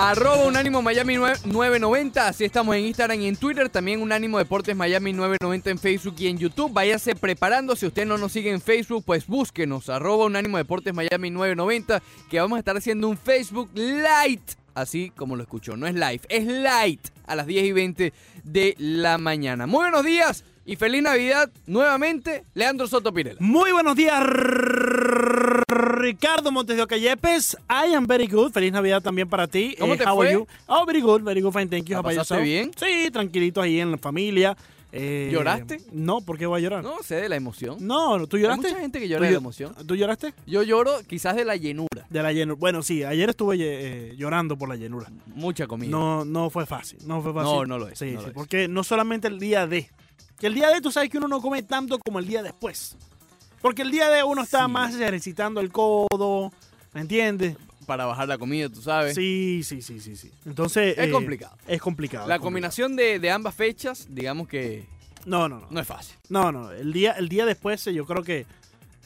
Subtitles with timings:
[0.00, 5.12] Arroba Unánimo Miami 990, así estamos en Instagram y en Twitter, también Unánimo Deportes Miami
[5.12, 6.72] 990 en Facebook y en YouTube.
[6.72, 11.30] Váyase preparando, si usted no nos sigue en Facebook, pues búsquenos, arroba Unánimo Deportes Miami
[11.30, 12.00] 990,
[12.30, 16.20] que vamos a estar haciendo un Facebook Light, así como lo escuchó, no es live,
[16.28, 18.12] es light, a las 10 y 20
[18.44, 19.66] de la mañana.
[19.66, 23.38] Muy buenos días y feliz Navidad nuevamente, Leandro Soto Pirela.
[23.40, 24.22] Muy buenos días,
[25.78, 27.56] Ricardo Montes de Oca Yepes.
[27.70, 28.50] I am very good.
[28.52, 29.74] Feliz Navidad también para ti.
[29.78, 30.26] ¿Cómo Eh, te how fue?
[30.28, 30.46] are you?
[30.66, 31.96] Oh, very good, very good, fine, thank you.
[31.96, 32.70] ¿La pasaste bien?
[32.76, 34.56] Sí, tranquilito ahí en la familia.
[34.90, 35.82] Eh, ¿Lloraste?
[35.92, 36.82] No, ¿por qué voy a llorar?
[36.82, 37.76] No sé de la emoción.
[37.80, 38.68] No, ¿tú Hay lloraste?
[38.68, 39.74] mucha gente que llora ¿Tú de la emoción.
[39.86, 40.32] ¿Tú lloraste?
[40.46, 42.58] Yo lloro quizás de la llenura, De la llenura.
[42.58, 45.06] Bueno, sí, ayer estuve eh, llorando por la llenura.
[45.26, 45.90] mucha comida.
[45.90, 46.98] No, no fue fácil.
[47.06, 47.52] No fue fácil.
[47.52, 48.34] No, no lo es, Sí, no sí, lo es.
[48.34, 49.90] porque no solamente el día de.
[50.40, 52.96] Que el día de tú sabes que uno no come tanto como el día después.
[53.60, 54.72] Porque el día de uno está Sí.
[54.72, 56.52] más ejercitando el codo,
[56.94, 57.56] ¿me entiendes?
[57.86, 59.14] Para bajar la comida, tú sabes.
[59.14, 60.30] Sí, sí, sí, sí, sí.
[60.44, 60.96] Entonces.
[60.98, 61.56] Es eh, complicado.
[61.66, 62.26] Es complicado.
[62.28, 62.44] La es complicado.
[62.44, 64.86] combinación de, de ambas fechas, digamos que
[65.24, 65.66] No, no, no.
[65.70, 66.16] no es fácil.
[66.28, 66.70] No, no.
[66.70, 68.46] El día, el día después eh, yo creo que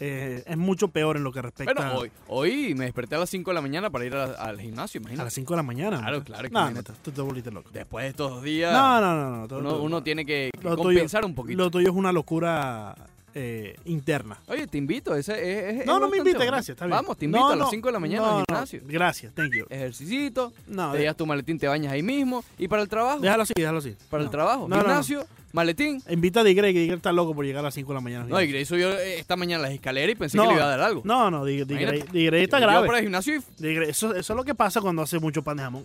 [0.00, 3.30] eh, es mucho peor en lo que respecta Bueno, hoy, hoy me desperté a las
[3.30, 5.24] 5 de la mañana para ir a- al gimnasio, a imagínate.
[5.26, 5.98] las 5 de la mañana.
[6.00, 7.70] Claro, claro que No, no, tú te volviste loco.
[7.72, 9.36] Después de estos dos días, No, no, no.
[9.42, 11.56] no, todo- uno, todo- uno tiene que, que tuyo- compensar un poquito.
[11.58, 12.96] Lo tuyo es una locura
[13.34, 14.38] eh, interna.
[14.48, 15.14] Oye, te invito.
[15.14, 16.38] Ese es, es- No, no me bueno.
[16.40, 16.70] gracias.
[16.70, 16.96] Está bien.
[16.96, 18.80] Vamos, te invito No, a las no, 5 de la mañana no, al no, gimnasio.
[18.84, 19.66] gracias, thank you.
[19.68, 22.44] Ejercicito, No, te llevas tu maletín, te bañas ahí mismo.
[22.58, 23.20] ¿Y para el trabajo?
[23.20, 23.94] déjalo así, déjalo así.
[24.10, 24.66] Para el trabajo.
[24.68, 26.02] Gimnasio, maletín.
[26.08, 28.26] Invita a Digre, que Digre está loco por llegar a las 5 de la mañana.
[28.28, 30.68] No, y Grey subió eh, esta mañana las escaleras y pensé que le iba a
[30.68, 31.02] dar algo.
[31.04, 32.12] No, no, Digre, Digre, Imagínate.
[32.18, 32.86] Digre está Yo grave.
[32.86, 35.62] para el gimnasio y eso, eso es lo que pasa cuando hace mucho pan de
[35.62, 35.84] jamón.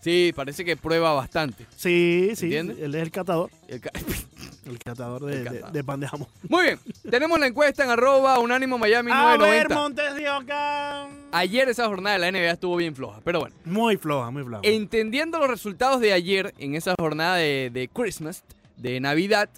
[0.00, 1.66] sí, parece que prueba bastante.
[1.76, 2.44] Sí, sí.
[2.46, 2.78] ¿Entiendes?
[2.80, 3.50] Él es el catador.
[3.68, 3.90] El ca-
[4.66, 5.72] El catador de, El de- catador.
[5.72, 6.28] de pan de jamón.
[6.48, 6.78] Muy bien,
[7.08, 9.74] tenemos la encuesta en arroba unánimo Miami A ver, 990.
[9.74, 11.08] Montes de Oca.
[11.32, 13.54] Ayer esa jornada de la NBA estuvo bien floja, pero bueno.
[13.64, 14.60] Muy floja, muy floja.
[14.64, 18.42] Entendiendo los resultados de ayer en esa jornada de, de Christmas,
[18.76, 19.48] de Navidad,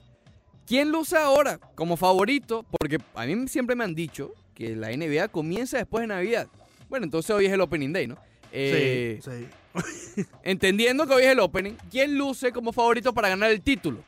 [0.66, 2.64] ¿quién luce ahora como favorito?
[2.78, 6.48] Porque a mí siempre me han dicho que la NBA comienza después de Navidad.
[6.91, 8.16] Bueno, entonces hoy es el Opening Day, ¿no?
[8.52, 10.24] Eh, sí, sí.
[10.42, 13.98] Entendiendo que hoy es el Opening, ¿quién luce como favorito para ganar el título?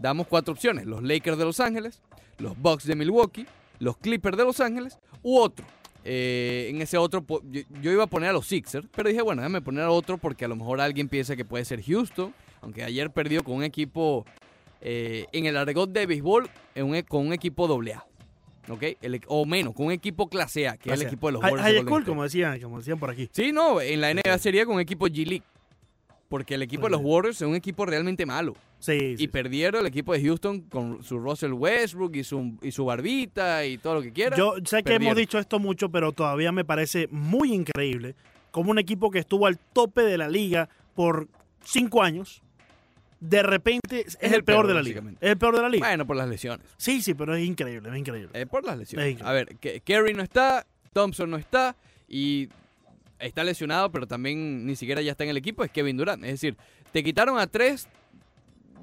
[0.00, 2.02] Damos cuatro opciones: los Lakers de Los Ángeles,
[2.38, 3.46] los Bucks de Milwaukee,
[3.78, 5.64] los Clippers de Los Ángeles u otro.
[6.06, 9.40] Eh, en ese otro, yo, yo iba a poner a los Sixers, pero dije, bueno,
[9.40, 12.84] déjame poner a otro porque a lo mejor alguien piensa que puede ser Houston, aunque
[12.84, 14.26] ayer perdió con un equipo
[14.82, 18.04] eh, en el argot de béisbol en un e- con un equipo AA.
[18.68, 18.82] ¿Ok?
[19.00, 21.42] El e- o menos, con un equipo clase A, que es el equipo de los
[21.52, 23.30] Warriors high school, como decían, como decían por aquí.
[23.32, 25.42] Sí, no, en la NBA sería con un equipo G-League.
[26.34, 28.56] Porque el equipo de los Muy Warriors es un equipo realmente malo.
[28.80, 29.22] Sí, sí.
[29.22, 33.64] Y perdieron el equipo de Houston con su Russell Westbrook y su, y su barbita
[33.64, 34.36] y todo lo que quiera.
[34.36, 38.16] Yo sé que hemos dicho esto mucho, pero todavía me parece muy increíble
[38.50, 41.28] como un equipo que estuvo al tope de la liga por
[41.62, 42.42] cinco años,
[43.20, 45.02] de repente es, el, el peor, peor, de la liga.
[45.20, 45.86] Es el peor de la liga.
[45.86, 46.66] Bueno, por las lesiones.
[46.76, 48.30] Sí, sí, pero es increíble, es increíble.
[48.34, 49.22] Eh, por las lesiones.
[49.22, 51.76] A ver, Kerry no está, Thompson no está
[52.08, 52.48] y
[53.18, 56.24] está lesionado, pero también ni siquiera ya está en el equipo, es Kevin Durant.
[56.24, 56.56] Es decir,
[56.92, 57.88] te quitaron a tres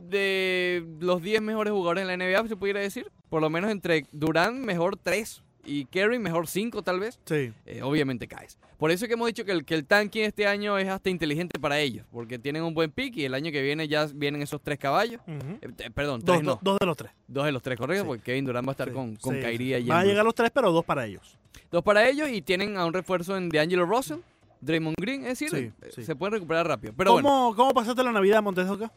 [0.09, 3.11] de los 10 mejores jugadores en la NBA, se pudiera decir.
[3.29, 7.19] Por lo menos entre Durant mejor 3 y Kerry mejor 5 tal vez.
[7.25, 7.51] Sí.
[7.65, 8.57] eh, obviamente caes.
[8.77, 11.09] Por eso es que hemos dicho que el, que el tanking este año es hasta
[11.11, 14.41] inteligente para ellos, porque tienen un buen pick y el año que viene ya vienen
[14.41, 15.21] esos tres caballos.
[15.27, 16.59] Eh, eh, perdón, dos, tres no.
[16.63, 17.11] dos- de los tres.
[17.27, 18.07] Dos de los tres, correcto, Sí.
[18.07, 20.33] porque Kevin Durant va a estar Sí, con, con Kyrie y Van a llegar los
[20.33, 21.37] tres, pero dos para ellos.
[21.69, 24.17] Dos para ellos y tienen a un refuerzo en DeAngelo Russell,
[24.61, 26.93] Draymond Green, es decir, eh, se pueden recuperar rápido.
[26.97, 28.91] Pero ¿Cómo, bueno, ¿Cómo pasaste la Navidad, Montes de Oca?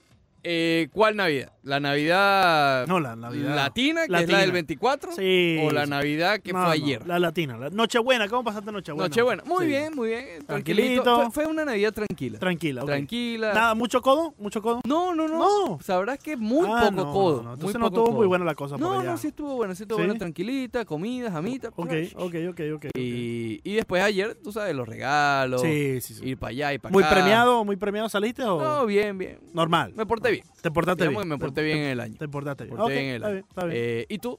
[0.45, 1.51] Eh, ¿cuál Navidad?
[1.63, 3.57] ¿La Navidad, No, la Navidad.
[3.57, 5.13] latina, que es la del 24?
[5.13, 5.59] Sí.
[5.65, 5.87] ¿O la.
[5.87, 7.07] Navidad que No, fue no, ayer?
[7.07, 7.57] la latina.
[7.57, 9.09] La Nochebuena, ¿cómo pasaste Nochebuena?
[9.09, 9.43] Nochebuena.
[9.47, 9.71] Muy Sí.
[9.71, 10.45] bien, muy bien.
[10.47, 11.03] Tranquilito.
[11.03, 11.31] Tranquilito.
[11.31, 12.39] Fue, una Navidad tranquila.
[12.39, 12.83] Tranquila.
[12.83, 12.87] ok.
[12.89, 13.53] Tranquila.
[13.55, 14.81] Nada, mucho codo, mucho codo.
[14.87, 15.79] No, no, no, No.
[15.83, 17.37] Sabrás que muy Ah, poco codo.
[17.37, 18.15] no, muy Entonces no estuvo codo.
[18.17, 19.11] muy buena la cosa por No, allá.
[19.13, 20.05] no, sí estuvo bueno, sí estuvo ¿Sí?
[20.05, 21.69] bueno, tranquilita, comida, jamita.
[21.77, 22.85] Ok, ok, ok, ok.
[22.99, 26.27] Y, y después ayer, tú sabes, los regalos, Sí, sí, sí.
[26.29, 27.15] ir para allá y para ¿Muy acá.
[27.15, 29.39] premiado, muy premiado saliste o No, bien, bien.
[29.55, 29.93] normal?
[29.97, 30.47] Me porté bien.
[30.63, 31.31] Te portaste Digamos bien.
[31.31, 32.17] que me porté bien en el año.
[32.19, 32.77] Te portaste bien.
[32.77, 33.35] porté Ok, bien en el está año.
[33.35, 33.79] bien, está bien.
[33.81, 34.39] Eh, ¿Y tú?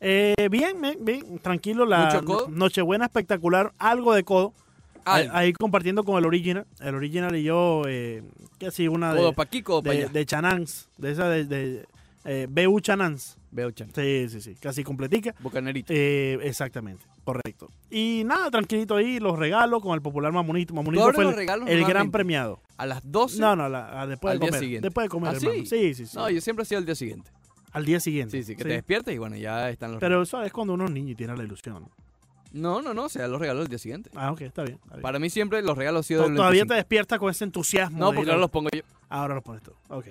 [0.00, 1.86] Eh, bien, bien, bien, tranquilo.
[1.86, 4.52] La Nochebuena espectacular, algo de codo.
[5.04, 6.66] Ahí, compartiendo con el original.
[6.80, 8.22] El original y yo, eh,
[8.58, 9.62] que sí, una Codo de, para aquí,
[10.12, 11.86] de, Chanans, de esa de, de
[12.24, 13.36] eh, BU Chanans.
[13.50, 13.90] Veo, chan.
[13.94, 15.34] Sí, sí, sí, casi completica.
[15.40, 15.92] Bocanerito.
[15.94, 17.68] Eh, exactamente, correcto.
[17.90, 20.68] Y nada, tranquilito ahí, los regalos con el popular Mamonito.
[20.68, 21.24] ¿Tú Mamonito fue
[21.68, 22.60] el, gran premiado.
[22.76, 23.40] a las 12?
[23.40, 24.60] No, no, la- a- después Al de día comer.
[24.60, 24.86] siguiente.
[24.88, 25.66] Después de comer, ¿Ah, sí?
[25.66, 26.16] Sí, sí, sí.
[26.16, 27.30] No, yo siempre hacía el día siguiente.
[27.72, 28.36] Al día siguiente.
[28.38, 30.84] Sí, sí, que te despiertas y bueno, ya están los Pero eso es cuando uno
[30.84, 31.88] es niño y tiene la ilusión.
[32.52, 34.10] No, no, no, se dan los regalos el día siguiente.
[34.14, 34.76] Ah, ok, está bien.
[34.82, 35.02] está bien.
[35.02, 36.74] Para mí siempre los regalos han sido del Todavía te 25.
[36.76, 37.98] despierta con ese entusiasmo.
[37.98, 38.82] No, porque ahora los pongo yo.
[39.08, 39.72] Ahora los pones tú.
[39.88, 40.06] Ok.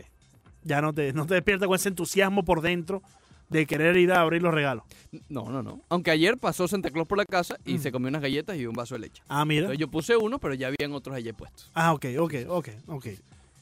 [0.64, 3.04] Ya no te, no te despierta con ese entusiasmo por dentro
[3.52, 4.86] de querer ir a abrir los regalos.
[5.30, 5.82] No, no, no.
[5.90, 7.80] Aunque ayer pasó Santa Claus por la casa y Mm.
[7.80, 9.22] se comió unas galletas y un vaso de leche.
[9.28, 9.62] Ah, mira.
[9.64, 11.70] Entonces yo puse uno, pero ya habían otros allí puestos.
[11.74, 13.08] Ah, ok, ok, ok, ok.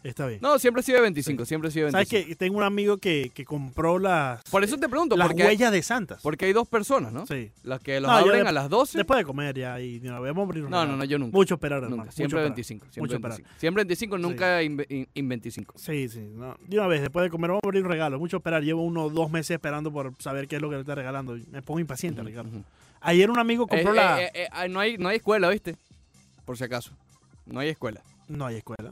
[0.01, 0.39] Está bien.
[0.41, 2.29] No, siempre he sido de 25, siempre he sido de ¿Sabes 25.
[2.29, 5.73] que Tengo un amigo que, que compró las, Por eso te pregunto, las porque, huellas
[5.73, 6.21] de Santas.
[6.23, 7.25] porque hay dos personas, ¿no?
[7.25, 7.51] Sí.
[7.63, 8.97] Las que los No, abren de- a las 12.
[8.97, 11.35] Después de comer ya y vez vamos a abrir No, no, no, yo nunca.
[11.35, 11.81] Mucho esperar.
[11.83, 12.43] Nunca, mucho siempre esperar.
[12.55, 12.85] 25.
[12.85, 13.37] Mucho Siempre esperar.
[13.39, 13.59] 25.
[13.59, 15.73] Siempre 25, nunca in, in- in 25.
[15.77, 16.21] Sí, sí.
[16.33, 16.55] No.
[16.65, 18.19] De una vez, después de comer, vamos a abrir un regalo.
[18.19, 18.63] Mucho esperar.
[18.63, 21.37] Llevo unos dos meses esperando por saber qué es lo que le está regalando.
[21.51, 22.49] Me pongo impaciente, Ricardo.
[22.49, 22.63] Ujú.
[23.01, 24.21] Ayer un amigo compró Eh, la.
[24.23, 25.75] eh, eh, eh, no, hay, no hay escuela, ¿viste?
[26.45, 26.91] Por si acaso.
[27.45, 28.01] No hay escuela.
[28.29, 28.91] No hay escuela.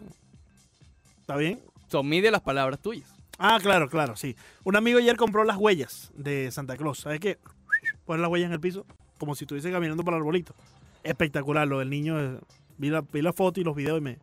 [1.28, 1.60] ¿Está bien?
[1.90, 3.14] Son mide las palabras tuyas.
[3.38, 4.38] Ah, claro, claro, sí.
[4.64, 7.00] Un amigo ayer compró las huellas de Santa Claus.
[7.00, 7.38] ¿Sabes qué?
[8.06, 8.86] Poner las huellas en el piso
[9.18, 10.56] como si estuviese caminando por el arbolito.
[11.04, 12.18] Espectacular lo del niño.
[12.18, 12.40] eh,
[12.78, 14.18] Vi la, vi la foto y los videos y me,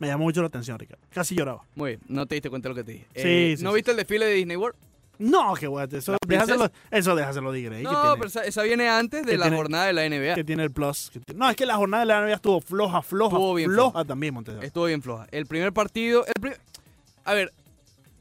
[0.00, 1.00] me llamó mucho la atención, Ricardo.
[1.12, 1.62] Casi lloraba.
[1.76, 3.06] Muy bien, no te diste cuenta de lo que te dije.
[3.14, 3.76] Sí, Eh, sí, ¿No sí.
[3.76, 4.76] viste el desfile de Disney World?
[5.20, 5.98] No, qué guate.
[5.98, 7.82] Eso ¿La déjaselo, eso déjaselo de Grey.
[7.82, 10.34] no, tiene, pero esa, esa viene antes de la tiene- jornada de la NBA.
[10.34, 11.10] que tiene el plus.
[11.10, 13.90] tiene- No, es que la jornada de la NBA estuvo floja, floja, Estuvo bien floja
[13.92, 14.04] floja.
[14.06, 14.54] también, Montes.
[14.54, 14.66] de Oca.
[14.66, 15.26] Estuvo bien floja.
[15.30, 16.24] El primer partido.
[16.26, 16.52] El pri-
[17.24, 17.52] A ver,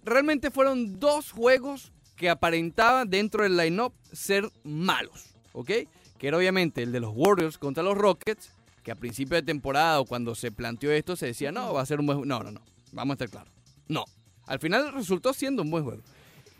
[0.03, 5.71] realmente fueron dos juegos que aparentaban dentro del line-up ser malos, ¿ok?
[6.17, 8.51] Que era obviamente el de los Warriors contra los Rockets,
[8.83, 11.85] que a principio de temporada o cuando se planteó esto se decía, no, va a
[11.85, 12.25] ser un buen juego.
[12.27, 12.61] No, no, no.
[12.91, 13.53] Vamos a estar claros.
[13.87, 14.03] No.
[14.47, 16.01] Al final resultó siendo un buen juego.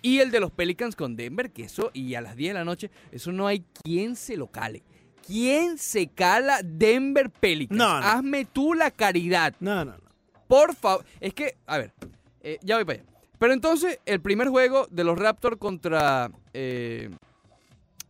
[0.01, 2.65] Y el de los Pelicans con Denver, que eso, y a las 10 de la
[2.65, 4.83] noche, eso no hay quien se lo cale.
[5.25, 7.77] ¿Quién se cala Denver Pelicans?
[7.77, 8.05] No, no.
[8.05, 9.53] Hazme tú la caridad.
[9.59, 10.09] No, no, no.
[10.47, 11.05] Por favor.
[11.19, 11.93] Es que, a ver,
[12.41, 13.09] eh, ya voy para allá.
[13.37, 16.31] Pero entonces, el primer juego de los Raptors contra.
[16.53, 17.09] eh,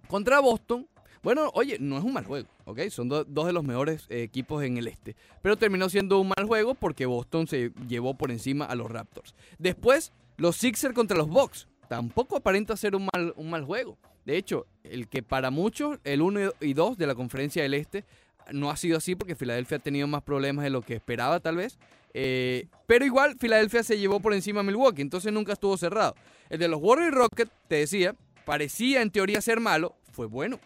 [0.08, 0.88] contra Boston.
[1.22, 2.80] Bueno, oye, no es un mal juego, ¿ok?
[2.90, 5.18] Son do- dos de los mejores eh, equipos en el este.
[5.42, 9.36] Pero terminó siendo un mal juego porque Boston se llevó por encima a los Raptors.
[9.58, 11.68] Después, los Sixers contra los Bucks.
[11.90, 13.98] Tampoco aparenta ser un mal, un mal juego.
[14.24, 18.06] De hecho, el que para muchos, el 1 y 2 de la conferencia del este,
[18.52, 21.58] no ha sido así porque Filadelfia ha tenido más problemas de lo que esperaba tal
[21.58, 21.80] vez.
[22.14, 26.16] Eh, pero igual Filadelfia se llevó por encima a Milwaukee, entonces nunca estuvo cerrado.
[26.50, 28.16] El de los Warriors Rockets, te decía,
[28.46, 30.60] parecía en teoría ser malo, fue bueno.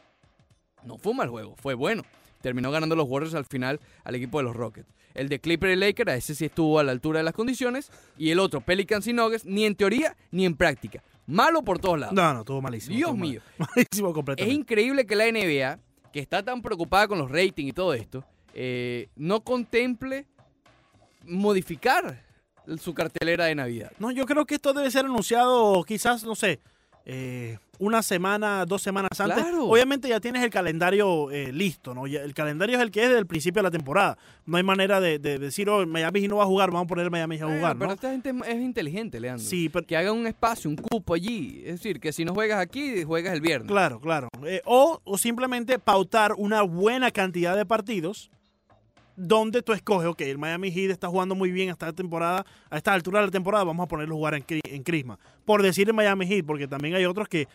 [0.83, 2.03] No fue un mal juego, fue bueno.
[2.41, 4.89] Terminó ganando los Warriors al final al equipo de los Rockets.
[5.13, 7.91] El de Clipper y Lakers, a ese sí estuvo a la altura de las condiciones.
[8.17, 11.01] Y el otro, Pelicans y Nuggets, ni en teoría ni en práctica.
[11.25, 12.13] Malo por todos lados.
[12.15, 12.95] No, no, estuvo malísimo.
[12.95, 13.41] Dios mal- mío.
[13.57, 14.55] Malísimo Es completamente.
[14.59, 15.79] increíble que la NBA,
[16.11, 18.23] que está tan preocupada con los ratings y todo esto,
[18.53, 20.25] eh, no contemple
[21.25, 22.21] modificar
[22.77, 23.91] su cartelera de Navidad.
[23.99, 26.59] No, yo creo que esto debe ser anunciado quizás, no sé,
[27.05, 29.37] eh, una semana, dos semanas antes.
[29.43, 29.65] Claro.
[29.67, 32.05] Obviamente ya tienes el calendario eh, listo, ¿no?
[32.07, 34.17] Ya- el calendario es el que es desde el principio de la temporada.
[34.45, 37.09] No hay manera de, de decir, oh, Miami no va a jugar, vamos a poner
[37.09, 37.93] Miami a Bueno, jugar, pero ¿no?
[37.95, 39.45] esta gente es inteligente, Leandro.
[39.45, 41.61] Sí, pero, Que haga un espacio, un cupo allí.
[41.65, 43.67] Es decir, que si no juegas aquí, juegas el viernes.
[43.67, 44.27] claro, claro.
[44.45, 48.29] Eh, o, o simplemente pautar una buena cantidad de partidos
[49.15, 52.93] donde tú escoges, ok, el Miami Heat está jugando muy bien esta temporada, a esta
[52.93, 55.19] altura de la temporada vamos a ponerlo a jugar en, en Crisma.
[55.45, 57.47] Por decir el Miami Heat, porque también hay otros que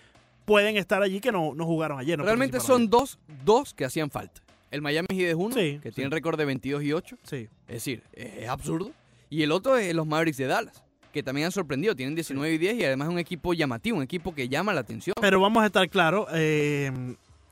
[0.45, 2.19] pueden estar allí que no, no jugaron ayer.
[2.19, 4.41] no Realmente son dos, dos que hacían falta.
[4.71, 5.97] El Miami Heat es uno, Sí, que sí.
[5.97, 7.17] tiene récord de 22 y 8.
[7.17, 7.29] ayer.
[7.29, 7.49] Sí.
[7.69, 8.91] Es decir, es absurdo.
[9.31, 11.95] Y el otro es los Mavericks de Dallas, que también han sorprendido.
[11.95, 14.81] Tienen 19 y 10 y además es un equipo llamativo, un equipo que llama la
[14.81, 15.15] atención.
[15.21, 16.91] Pero vamos a estar claros, eh,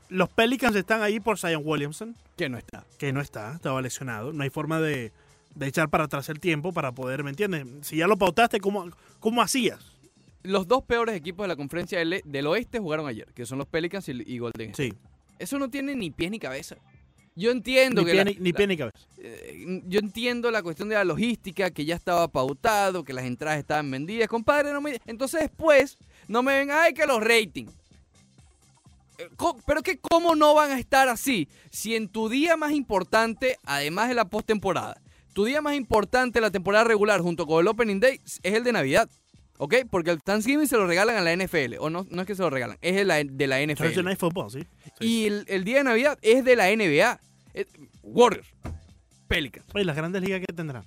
[0.09, 2.85] los Pelicans están ahí por Zion Williamson, Que no está.
[2.97, 4.33] que no está, estaba lesionado.
[4.33, 5.11] No hay forma de,
[5.55, 7.65] de echar para atrás el tiempo para poder, ¿me entiendes?
[7.81, 9.79] Si ya lo pautaste, ¿cómo, cómo hacías?
[10.43, 13.67] Los dos peores equipos de la conferencia del, del oeste jugaron ayer, que son los
[13.67, 14.91] Pelicans y, y Golden State.
[14.91, 14.97] Sí,
[15.39, 16.77] Eso no tiene ni pies ni cabeza.
[17.35, 18.97] Yo entiendo ni que pie, la- ni, ni la- pie ni cabeza.
[19.19, 23.59] eh, yo entiendo la cuestión de la logística, que ya estaba pautado, que las entradas
[23.59, 24.27] estaban vendidas.
[24.27, 24.99] Compadre, no me...
[25.05, 25.97] Entonces después
[26.27, 27.73] no me ven, ay, que los ratings.
[29.65, 34.09] Pero que cómo no van a estar así si en tu día más importante, además
[34.09, 35.01] de la postemporada,
[35.33, 38.63] tu día más importante de la temporada regular junto con el Opening Day es el
[38.63, 39.09] de Navidad.
[39.59, 39.75] ¿Ok?
[39.89, 41.75] Porque el Thanksgiving se lo regalan a la NFL.
[41.79, 43.83] O no, no es que se lo regalan, es de la, de la NFL.
[43.83, 44.59] Thursday Night Football, sí.
[44.99, 45.05] Sí.
[45.05, 47.19] Y el, el día de Navidad es de la NBA.
[48.03, 48.47] Warriors.
[49.27, 49.67] Pelicans.
[49.73, 50.85] Oye, las grandes ligas que tendrán.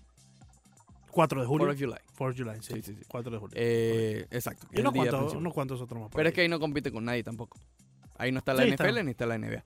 [1.11, 1.67] 4 de julio.
[1.67, 2.01] 4 of July.
[2.17, 2.75] 4 de July, sí.
[2.75, 3.05] Sí, sí, sí.
[3.09, 3.55] 4 de julio.
[3.57, 4.67] Eh, exacto.
[4.73, 5.41] y unos cuantos, principal.
[5.41, 6.11] unos cuantos otros más.
[6.15, 7.59] Pero es que ahí no compite con nadie tampoco.
[8.21, 9.03] Ahí no está la Sí, NFL está.
[9.03, 9.65] ni está la NBA.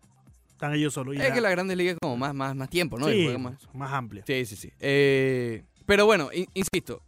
[0.52, 1.16] Están ellos solos.
[1.16, 3.08] Es que la Grandes Ligas es como más, más, más tiempo, ¿no?
[3.08, 3.54] Sí, más.
[3.74, 4.22] más amplia.
[4.26, 4.72] Sí, sí, sí.
[4.80, 7.02] Eh, pero bueno, in- insisto,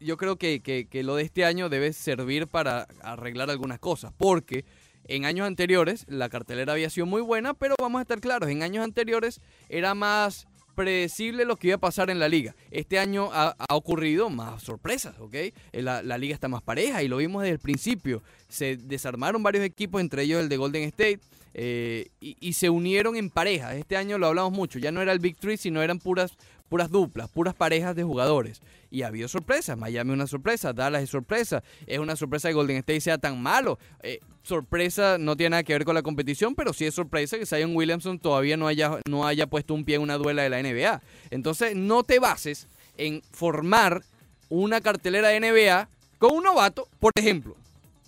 [0.00, 4.12] yo creo que, que- que lo de este año debe servir para arreglar algunas cosas,
[4.16, 4.64] porque
[5.06, 8.62] En años anteriores la cartelera había sido muy buena, pero vamos a estar claros, en
[8.62, 12.54] años anteriores era más predecible lo que iba a pasar en la liga.
[12.70, 15.34] Este año ha, ocurrido más sorpresas, ¿ok?
[15.34, 18.22] Eh, La, liga está más pareja y lo vimos desde el principio.
[18.48, 21.20] Se desarmaron varios equipos, entre ellos el de Golden State,
[21.54, 23.74] eh, y, y se unieron en parejas.
[23.74, 26.36] Este año lo hablamos mucho, ya no era el Big Three, sino eran puras,
[26.68, 28.60] puras duplas, puras parejas de jugadores.
[28.90, 29.76] Y ha habido sorpresas.
[29.76, 31.62] Miami es una sorpresa, Dallas es sorpresa.
[31.86, 33.78] Es una sorpresa que Golden State sea tan malo.
[34.02, 37.46] Eh, sorpresa no tiene nada que ver con la competición, pero sí es sorpresa que
[37.46, 40.62] Zion Williamson todavía no haya, no haya puesto un pie en una duela de la
[40.62, 41.02] NBA.
[41.30, 44.02] Entonces, no te bases en formar
[44.50, 47.56] una cartelera de NBA con un novato, por ejemplo.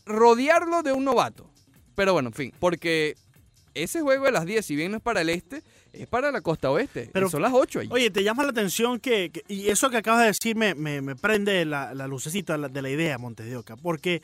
[0.04, 1.50] Rodearlo de un novato.
[1.96, 3.16] Pero bueno, en fin, porque
[3.74, 5.62] ese juego de las 10, si bien no es para el este,
[5.92, 7.10] es para la costa oeste.
[7.12, 7.88] Pero- son las 8 ahí.
[7.90, 11.00] Oye, te llama la atención que, que- y eso que acabas de decir me, me-
[11.00, 14.22] me prende la, la lucecita de la, de la idea, Montes de Oca, porque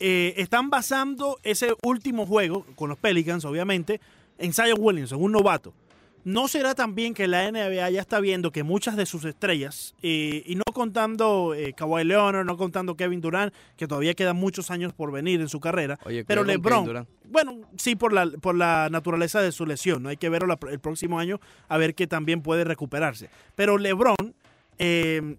[0.00, 4.00] eh, están basando ese último juego con los Pelicans, obviamente,
[4.38, 5.72] en Zion Williamson, un novato.
[6.24, 10.42] ¿No será también que la NBA ya está viendo que muchas de sus estrellas, eh,
[10.44, 14.92] y no contando eh, Kawhi Leonard, no contando Kevin Durant, que todavía quedan muchos años
[14.92, 19.40] por venir en su carrera, Oye, pero LeBron, bueno, sí, por la, por la naturaleza
[19.40, 20.02] de su lesión.
[20.02, 20.08] ¿no?
[20.10, 23.30] Hay que verlo la- el próximo año a ver que también puede recuperarse.
[23.54, 24.16] Pero LeBron
[24.78, 25.36] eh,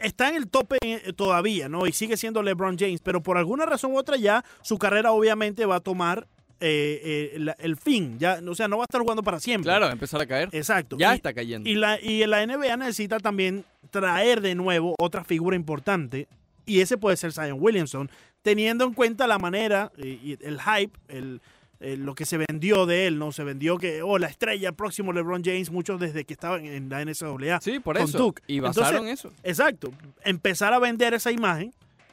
[0.00, 1.86] está en el tope eh, todavía, ¿no?
[1.86, 5.64] Y sigue siendo LeBron James, pero por alguna razón u otra ya su carrera obviamente
[5.66, 6.26] va a tomar
[6.62, 8.18] eh, eh, la- el fin.
[8.18, 9.64] Ya, o sea, no va a estar jugando para siempre.
[9.64, 10.48] Claro, va a empezar a caer.
[10.52, 10.96] Exacto.
[10.98, 11.68] Ya Y- está cayendo.
[11.68, 16.28] y la, y la NBA necesita también traer de nuevo otra figura importante.
[16.66, 18.10] Y ese puede ser Zion Williamson,
[18.42, 21.40] teniendo en cuenta la manera, eh, y el hype, el,
[21.80, 23.32] el- lo que se vendió de él, ¿no?
[23.32, 27.00] Se vendió que, oh, la estrella, próximo LeBron James, muchos desde que estaban en la
[27.02, 27.60] NCAA.
[27.60, 28.18] sí, por con eso.
[28.18, 28.42] Duke.
[28.46, 29.32] Y Entonces, basaron eso.
[29.42, 29.90] Exacto.
[30.24, 31.72] Empezar a vender esa imagen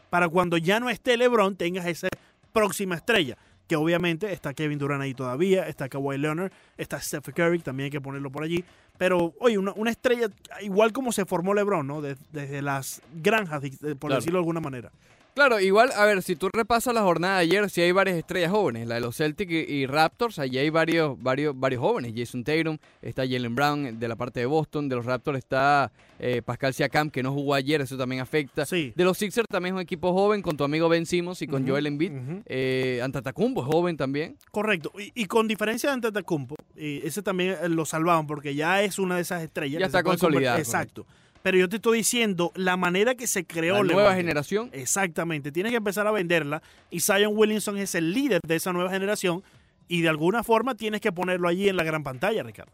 [0.10, 2.08] para cuando ya no esté LeBron, tengas esa
[2.54, 3.38] próxima estrella.
[3.68, 7.92] Que obviamente está Kevin Durant ahí todavía, está Kawhi Leonard, está Steph Curry, también hay
[7.92, 8.64] que ponerlo por allí.
[8.98, 10.30] Pero, oye, una, una estrella,
[10.62, 12.02] igual como se formó LeBron, ¿no?
[12.02, 14.16] De- desde las granjas, por Claro.
[14.16, 14.90] decirlo de alguna manera.
[15.38, 18.50] Claro, igual, a ver, si tú repasas la jornada de ayer, sí hay varias estrellas
[18.50, 18.88] jóvenes.
[18.88, 22.14] La de los Celtics y, y Raptors, allí hay varios, varios, varios jóvenes.
[22.16, 24.90] Jason Tatum, está Jalen Brown de la parte de Boston.
[24.90, 28.66] De los Raptors está eh, Pascal Siakam, que no jugó ayer, eso también afecta.
[28.66, 28.94] Sí.
[28.96, 31.68] De los Sixers también es un equipo joven, con tu amigo Ben Simmons y con
[31.68, 32.14] Joel Embiid.
[32.14, 32.42] ujú.
[32.48, 34.38] Eh, Antetokounmpo es joven también.
[34.50, 34.92] Correcto.
[34.98, 38.98] Y, y con diferencia de Antetokounmpo, y ese también eh, lo salvaban porque ya es
[38.98, 39.74] una de esas estrellas.
[39.74, 41.06] Ya que está consolidado, Exacto.
[41.44, 44.70] Pero yo te estoy diciendo, la manera que se creó La nueva generación.
[44.74, 48.90] Exactamente, tienes que empezar a venderla y Zion Williamson es el líder de esa nueva
[48.90, 49.44] generación
[49.88, 52.72] y de alguna forma tienes que ponerlo allí en la gran pantalla, Ricardo.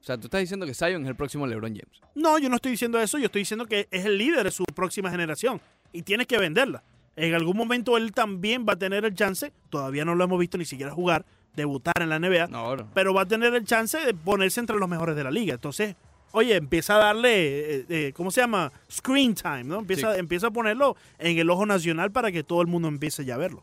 [0.00, 2.00] O sea, tú estás diciendo que Zion es el próximo LeBron James.
[2.14, 4.64] No, yo no estoy diciendo eso, yo estoy diciendo que es el líder de su
[4.64, 5.60] próxima generación
[5.92, 6.82] y tienes que venderla.
[7.16, 10.58] En algún momento él también va a tener el chance, todavía no lo hemos visto
[10.58, 12.88] ni siquiera jugar, debutar en la NBA, No, no.
[12.94, 15.54] pero va a tener el chance de ponerse entre los mejores de la liga.
[15.54, 15.96] Entonces,
[16.36, 18.70] oye, empieza a darle, eh, eh, ¿cómo se llama?
[18.90, 19.78] Screen time, ¿no?
[19.78, 20.20] Empieza, Sí.
[20.20, 23.38] empieza a ponerlo en el ojo nacional para que todo el mundo empiece ya a
[23.38, 23.62] verlo.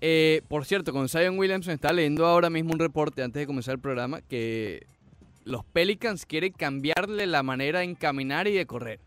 [0.00, 3.74] Eh, por cierto, con Zion Williamson está leyendo ahora mismo un reporte antes de comenzar
[3.74, 4.86] el programa que
[5.44, 8.98] los Pelicans quieren cambiarle la manera en caminar y de correr.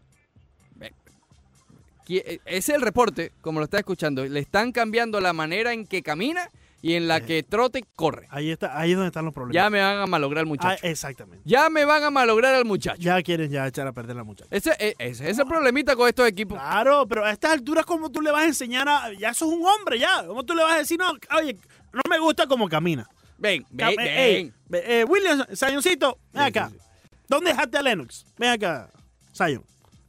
[2.10, 4.26] Eh, Ese es el reporte, como lo está escuchando.
[4.26, 6.50] Le están cambiando la manera en que camina
[6.84, 7.22] y en la Eh.
[7.26, 8.28] que trote corre.
[8.30, 9.56] Ahí está, ahí es donde están los problemas.
[9.56, 10.86] Ya me van a malograr al Ah, muchacho.
[10.86, 11.42] exactamente.
[11.50, 13.02] Ya me van a malograr al muchacho.
[13.02, 14.50] Ya quieren ya echar a perder la muchacha.
[14.56, 16.60] Ese, eh, ese es el problemita con estos equipos.
[16.60, 19.14] Claro, pero a estas alturas, ¿cómo tú le vas a enseñar a.?
[19.18, 20.26] Ya sos un hombre, ya.
[20.28, 21.58] ¿Cómo tú le vas a decir, no, oye,
[21.94, 23.08] no me gusta cómo camina?
[23.38, 24.54] Ven, ven, eh, ven.
[24.68, 26.70] ve- eh, William, Sayoncito, ven Sí, acá.
[26.70, 27.16] sí, sí.
[27.30, 28.26] ¿Dónde dejaste a Lennox?
[28.38, 28.90] Ven acá,
[29.32, 29.64] Sayon.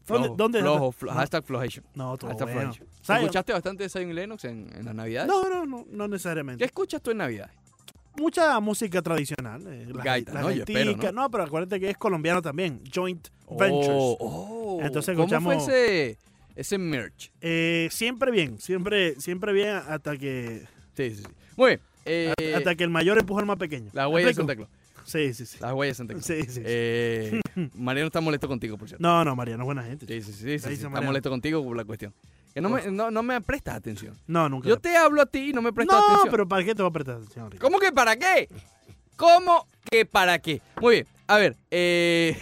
[0.07, 1.87] ¿Dónde, Flojo, dónde flojo, dejaste- flo- hashtag flojation.
[1.95, 2.73] No, todo Hashtag bueno.
[3.09, 5.29] ¿Escuchaste bastante de Zion Lennox en, en las navidades?
[5.29, 6.65] No, no, no, no ¿Qué necesariamente.
[6.65, 7.53] escuchas tú en navidades?
[8.17, 9.63] Mucha música tradicional.
[9.67, 10.49] eh, las- Gaita, las ¿no?
[10.51, 10.97] Espero.
[10.97, 11.13] ¿no?
[11.13, 12.81] No, pero acuérdate que es colombiano también.
[12.95, 13.89] Joint Ventures.
[13.91, 14.81] Oh, oh.
[14.83, 16.19] Entonces ¿Cómo fue ese,
[16.55, 17.33] ese merch?
[17.41, 20.63] Eh, siempre bien, siempre, siempre bien hasta que
[20.97, 21.25] Sí, sí, sí.
[21.57, 21.81] Muy bien.
[22.05, 23.91] eh, hasta que el mayor empuja al más pequeño.
[23.93, 24.35] la ¿Me huella de?
[24.35, 24.71] Santa Claus.
[25.05, 25.59] Sí, sí, sí.
[25.61, 26.25] La huella de Santa Claus.
[26.25, 26.63] Sí, sí, sí.
[26.65, 27.41] Eh,
[27.75, 29.03] Mariano está molesto contigo, por cierto.
[29.03, 30.07] No, no, Mariano, buena gente.
[30.07, 30.53] Sí, sí, sí.
[30.53, 32.15] Está molesto contigo por la cuestión.
[32.55, 34.17] Que no me, no, no me prestas atención.
[34.29, 34.69] No, nunca.
[34.69, 36.31] Yo te hablo a ti y no me prestas no, atención.
[36.31, 37.51] pero ¿para qué te va a prestar atención?
[37.51, 37.67] Ricardo?
[37.69, 38.49] ¿Cómo que para qué?
[39.17, 40.63] ¿Cómo que para qué?
[40.81, 41.07] Muy bien.
[41.27, 42.39] A ver, eh,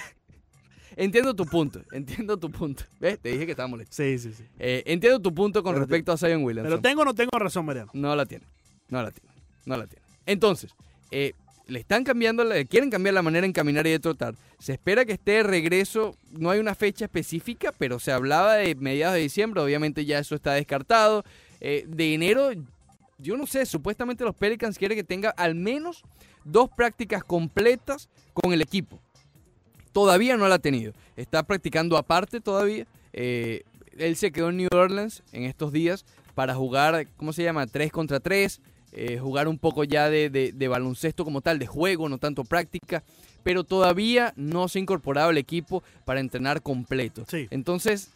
[0.97, 1.81] entiendo tu punto.
[1.93, 2.85] Entiendo tu punto.
[3.01, 3.19] ¿Ves?
[3.21, 3.95] Te dije que estaba molesto.
[3.95, 4.45] Sí, sí, sí.
[4.59, 6.71] Eh, entiendo tu punto con Pero te- respecto a Zion Williamson.
[6.71, 7.91] Pero tengo o no tengo razón, Mariano.
[7.95, 8.45] No la tiene.
[8.89, 9.31] No la tiene.
[9.65, 10.05] No la tiene.
[10.27, 10.75] Entonces,
[11.11, 11.33] eh,
[11.73, 14.35] le están cambiando, quieren cambiar la manera en caminar y de trotar.
[14.59, 16.15] Se espera que esté de regreso.
[16.31, 19.63] No hay una fecha específica, pero se hablaba de mediados de diciembre.
[19.63, 21.25] Obviamente ya eso está descartado.
[21.61, 22.51] Eh, de enero
[23.23, 26.03] yo no sé, supuestamente los Pelicans quieren que tenga al menos
[26.45, 29.01] dos prácticas completas con el equipo.
[29.93, 30.93] Todavía no la ha tenido.
[31.17, 32.87] Está practicando aparte todavía.
[33.13, 33.63] Eh,
[33.97, 37.67] él se quedó en New Orleans en estos días para jugar, ¿cómo se llama?
[37.67, 38.61] 3 contra 3.
[38.93, 42.45] Eh, jugar un poco ya de, de- de baloncesto como tal, de juego, no tanto
[42.45, 43.03] práctica.
[43.43, 47.25] Pero todavía no se ha incorporado al equipo para entrenar completo.
[47.29, 47.49] Sí.
[47.51, 48.11] Entonces,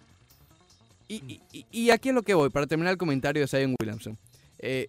[1.09, 3.75] y, y- y- y aquí es lo que voy, para terminar el comentario de Zion
[3.81, 4.17] Williamson.
[4.59, 4.89] Eh,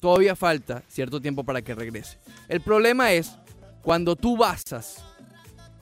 [0.00, 2.18] todavía falta cierto tiempo para que regrese.
[2.48, 3.32] El problema es
[3.82, 5.04] cuando tú basas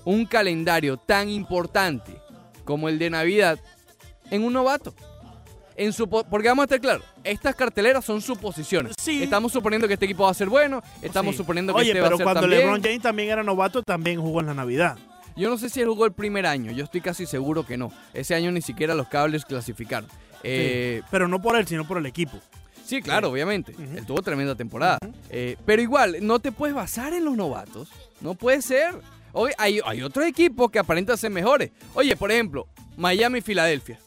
[0.04, 2.14] un calendario tan importante
[2.64, 3.58] como el de Navidad
[4.30, 4.94] en un novato.
[5.76, 8.94] En supo- porque vamos a estar claros, estas carteleras son suposiciones.
[9.00, 9.22] Sí.
[9.22, 11.38] Estamos suponiendo que este equipo va a ser bueno, estamos Sí.
[11.38, 12.60] suponiendo que Oye, este va pero a ser cuando también.
[12.62, 14.96] LeBron James también era novato, también jugó en la Navidad.
[15.36, 17.92] Yo no sé si él jugó el primer año, yo estoy casi seguro que no.
[18.12, 20.08] Ese año ni siquiera los cables clasificaron.
[20.44, 21.02] Eh.
[21.10, 22.38] Pero no por él, sino por el equipo.
[22.84, 23.74] Sí, claro, obviamente.
[23.96, 24.98] Él tuvo tremenda temporada.
[25.30, 27.88] Eh, pero igual, no te puedes basar en los novatos.
[28.20, 28.94] No puede ser.
[29.32, 31.70] Hoy hay, hay otros equipos que aparentan ser mejores.
[31.94, 33.98] Oye, por ejemplo, Miami y Filadelfia.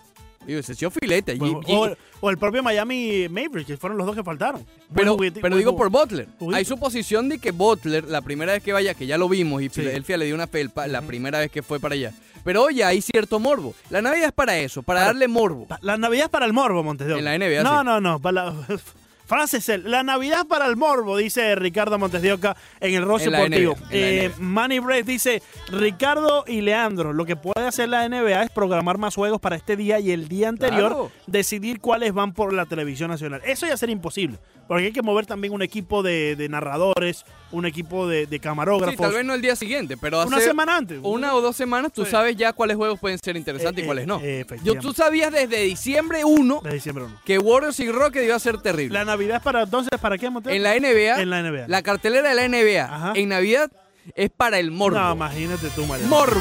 [0.47, 1.35] Digo, ese sí filete.
[1.35, 4.65] Pues, Y- y- o, o el propio Miami Mavericks, que fueron los dos que faltaron.
[4.95, 6.27] pero, juguete- pero digo por Butler.
[6.39, 6.55] Juguito.
[6.57, 9.65] Hay suposición de que Butler, la primera vez que vaya, que ya lo vimos, y
[9.65, 9.81] Sí.
[9.81, 12.13] Filadelfia le dio una felpa la primera vez que fue para allá.
[12.43, 13.75] Pero oye, hay cierto morbo.
[13.89, 15.67] La Navidad es para eso, para Para- darle morbo.
[15.81, 17.19] La Navidad es para el morbo, Montes de Oca.
[17.19, 17.85] En la NBA, No, sí.
[17.85, 18.19] no, no.
[18.21, 18.55] Para la...
[19.27, 23.17] Frase es la Navidad para el morbo, dice Ricardo Montes de Oca en el la
[23.17, 23.75] Deportivo.
[23.91, 24.31] Eh.
[24.39, 29.15] Manny Brace dice, Ricardo y Leandro, lo que puede hacer la NBA es programar más
[29.15, 31.11] juegos para este día y el día anterior, Claro.
[31.27, 33.41] decidir cuáles van por la televisión nacional.
[33.43, 37.65] Eso ya sería imposible, porque hay que mover también un equipo de, de narradores, un
[37.65, 38.97] equipo de, de Sí, camarógrafos.
[38.97, 40.99] tal vez no el día siguiente, pero hace una semana antes.
[41.03, 42.11] una o dos semanas tú Sí.
[42.11, 44.17] sabes ya cuáles juegos pueden ser interesantes Eh, y cuáles no.
[44.17, 44.87] eh, Yo, efectivamente.
[44.87, 47.15] tú sabías desde diciembre 1 De diciembre uno.
[47.25, 48.93] que Warriors y Rockets iba a ser terrible.
[48.99, 50.53] La Navidad es para entonces, ¿para qué, Montes?
[50.53, 51.67] en la NBA, En la NBA.
[51.67, 53.13] la cartelera de la NBA Ajá.
[53.15, 53.71] en Navidad
[54.15, 54.99] es para el morbo.
[54.99, 56.07] No, imagínate tú, María.
[56.07, 56.39] morbo.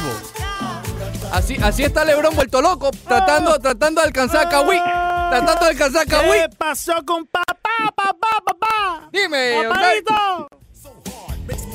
[1.32, 4.76] Así, así está LeBron vuelto loco, tratando, tratando de alcanzar a Kawhi.
[5.28, 6.38] Tratando de alcanzar a Kawhi.
[6.40, 9.08] ¿Qué pasó con papá, papá, papá?
[9.12, 10.48] Dime, ¡Papadito!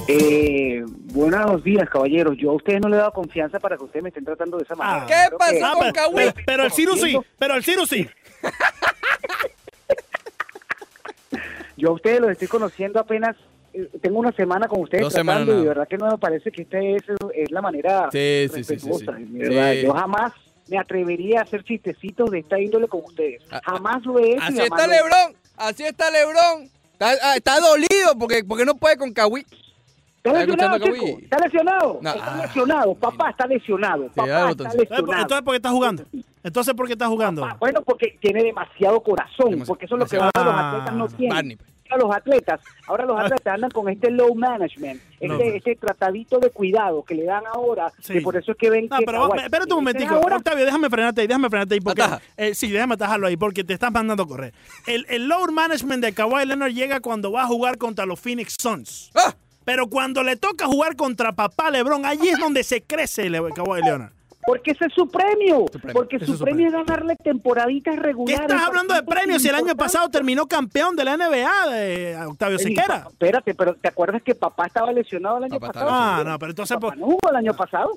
[0.07, 2.35] Eh, buenos días, caballeros.
[2.37, 4.63] Yo a ustedes no le he dado confianza para que ustedes me estén tratando de
[4.63, 5.03] esa manera.
[5.03, 5.07] Ah.
[5.07, 6.15] ¿Qué Creo pasó que- Ah, con pero, Kawhi?
[6.15, 8.07] pero- pero el Ciro sí, pero el Ciro sí.
[11.77, 13.35] Yo a ustedes los estoy conociendo apenas.
[13.73, 16.17] eh, tengo una semana con ustedes Dos semanas tratando y de verdad que no me
[16.17, 19.17] parece que esta es, es la manera Sí, sí, sí, sí, respetuosa.
[19.17, 19.23] sí.
[19.25, 19.71] de verdad.
[19.73, 19.81] Sí.
[19.83, 20.33] Yo jamás
[20.71, 23.43] me atrevería a hacer chistecitos de esta índole con ustedes.
[23.51, 24.41] Ah, Jamás lo he hecho.
[24.43, 24.87] Así está.
[24.87, 26.63] LeBron, así está LeBron.
[26.93, 29.41] Está, ah, está dolido porque, porque no puede con Kawhi.
[29.41, 31.19] ¿Está ¿Está escuchando lesionado, chico?
[31.23, 31.99] ¿Está lesionado?
[32.01, 32.09] No.
[32.13, 32.95] Está Ah, lesionado.
[32.95, 34.07] Papá está lesionado.
[34.09, 34.81] Papá está botoncito.
[34.83, 35.21] lesionado.
[35.21, 36.03] Entonces, ¿por qué está jugando?
[36.43, 37.43] Entonces, ¿por qué está jugando?
[37.45, 40.95] Ah, Bueno, porque tiene demasiado corazón, porque eso es lo que ahora los Ah, atletas
[40.95, 41.35] no tienen.
[41.35, 41.69] Barney, pues.
[41.91, 45.75] Ahora los atletas, ahora los atletas andan con este low management, No, este, pero- este
[45.75, 48.13] tratadito de cuidado que le dan ahora, Sí.
[48.13, 50.15] que por eso es que ven No, que pero Kawhi- espérate un momentico.
[50.15, 51.81] ahora- Octavio, déjame frenarte ahí, déjame frenarte ahí.
[51.81, 52.03] Porque,
[52.37, 54.53] eh, sí, déjame atajarlo ahí porque te estás mandando a correr.
[54.87, 58.55] El, el load management de Kawhi Leonard llega cuando va a jugar contra los Phoenix
[58.59, 59.11] Suns.
[59.15, 59.35] ¡Ah!
[59.65, 63.81] Pero cuando le toca jugar contra papá LeBron, allí es donde se crece el Kawhi
[63.83, 64.11] Leonard.
[64.45, 65.93] Porque ese es su premio, Su premio.
[65.93, 68.41] porque su es su premio es ganarle temporaditas ¿Qué regulares.
[68.41, 72.57] estás hablando de premios si el año pasado terminó campeón de la NBA de Octavio
[72.57, 73.05] Siquera?
[73.09, 75.89] Espérate, pero ¿te acuerdas que papá estaba lesionado el año Papá pasado?
[75.91, 76.75] Ah, no, pero entonces...
[76.75, 77.91] Papá pues, no jugó el año pasado.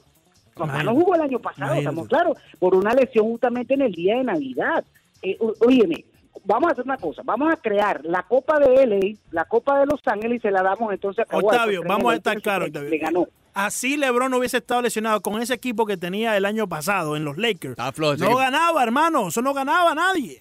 [0.54, 4.16] Papá no jugó el año pasado, estamos claros, por una lesión justamente en el día
[4.18, 4.85] de Navidad.
[5.22, 6.04] Eh, óyeme,
[6.44, 9.87] vamos a hacer una cosa, vamos a crear la Copa de LA, la Copa de
[9.87, 12.68] Los Ángeles y se la damos entonces a Octavio, vamos a le- estar le- claros,
[12.70, 13.00] Le Octavio.
[13.00, 13.26] ganó.
[13.55, 17.25] Así LeBron no hubiese estado lesionado con ese equipo que tenía el año pasado en
[17.25, 17.77] los Lakers.
[17.95, 19.29] Flojo No ganaba, hermano.
[19.29, 20.40] Eso no ganaba nadie.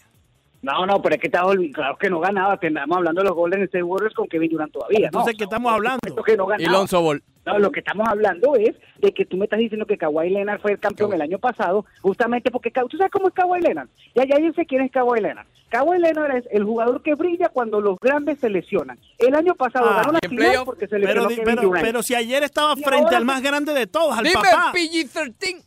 [0.63, 3.63] No, no, pero es que estaba claro que no ganaba, estamos hablando de los Golden
[3.63, 5.05] State Warriors con Kevin Durant todavía, ¿no?
[5.19, 5.99] Entonces, ¿qué estamos hablando?
[6.25, 6.65] que no Y.
[6.65, 7.21] Lonzo Ball.
[7.45, 10.61] No, lo que estamos hablando es de que tú me estás diciendo que Kawhi Leonard
[10.61, 11.15] fue el campeón Kawhi.
[11.17, 13.89] el año pasado, justamente porque tú sabes cómo es Kawhi Leonard.
[14.15, 15.45] Ya ya yo sé quién es Kawhi Leonard.
[15.69, 18.97] Kawhi Leonard es el jugador que brilla cuando los grandes se lesionan.
[19.17, 21.85] El año pasado Ah, ganó la final porque se Pero, lesionó Kevin pero, Durant.
[21.85, 24.71] pero si ayer estaba Y frente ahora- al más grande de todos, al Dime, papá.
[24.73, 25.63] PG-13.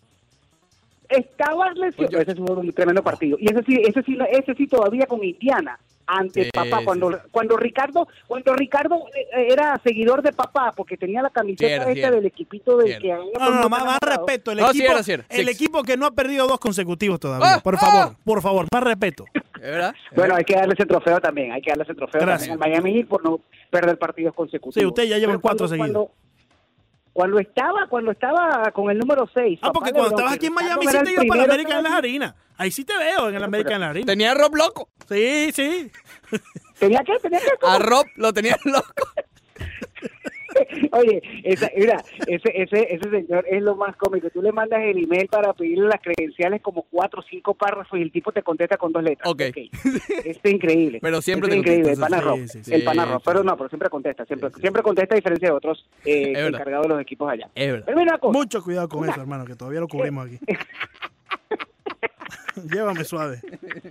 [1.09, 2.19] Estaba lesionado.
[2.19, 2.23] Oye.
[2.23, 3.37] Ese fue un tremendo partido.
[3.41, 7.19] Y ese sí, ese sí, ese sí todavía con Indiana ante Sí, papá cuando sí.
[7.33, 12.27] cuando Ricardo cuando Ricardo eh, era seguidor de papá porque tenía la camiseta esta del
[12.27, 13.33] equipito del Cierto.
[13.33, 14.53] que No, no, no, más, más respeto.
[14.53, 15.25] El, No, sí equipo, era, sí era.
[15.29, 17.55] el equipo que no ha perdido dos consecutivos todavía.
[17.55, 17.79] Ah, por ah.
[17.79, 19.25] favor, por favor, más respeto.
[19.35, 19.95] ¿Es verdad?
[20.15, 22.51] Bueno, hay que darle ese trofeo también, hay que darle ese trofeo Gracias.
[22.51, 23.41] también al Miami Heat por no
[23.71, 24.75] perder partidos consecutivos.
[24.81, 26.09] Sí, usted ya lleva cuatro cuando- seguidos.
[27.17, 29.59] Cuando- estaba, cuando estaba con el número 6.
[29.63, 31.93] Ah, porque cuando estabas aquí en Miami sí te iba para la América en las
[31.93, 32.35] harinas.
[32.59, 34.07] Ahí sí te veo en el América en las harinas.
[34.07, 34.89] Tenía a Rob loco.
[35.09, 35.91] Sí, sí.
[36.79, 39.09] ¿Tenía que ¿Tenía que A Rob lo tenía loco.
[40.93, 44.31] Oye, esa, mira, ese, ese, ese señor es lo más cómico.
[44.31, 48.03] Tú le mandas el email para pedirle las credenciales como cuatro o cinco párrafos y
[48.03, 49.29] el tipo te contesta con dos letras.
[49.31, 49.43] Ok.
[50.25, 50.99] Es increíble.
[51.03, 52.39] Pero siempre Esto te es increíble, el pana sí, Rob.
[52.47, 52.75] sí, sí.
[52.75, 54.25] El pana Sí, Pero no, pero siempre contesta.
[54.25, 57.49] Siempre, siempre contesta a diferencia de otros eh, encargados de los equipos allá.
[57.55, 57.87] Es verdad.
[57.87, 58.39] Pero mira una cosa.
[58.39, 60.39] Mucho cuidado con eso, hermano, que todavía lo cubrimos aquí.
[62.73, 63.41] Llévame suave.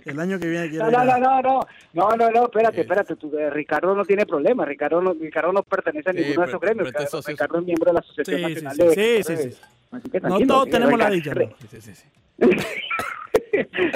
[0.04, 1.60] El año que viene quiero No, no, no, no, no,
[1.94, 2.80] no, no, no, espérate, Eh.
[2.82, 6.32] espérate, tú, eh, Ricardo no tiene problema, Ricardo no, Ricardo no pertenece a Sí, ninguno
[6.42, 8.82] de pero- esos gremios, pero Ricardo, es miembro de la Asociación Sí, sí, Nacional sí,
[8.82, 9.42] de sí, Escritores.
[9.42, 9.60] sí, sí.
[9.92, 11.32] Así que No todos sí, tenemos la dicha.
[11.34, 11.94] Sí, sí, sí,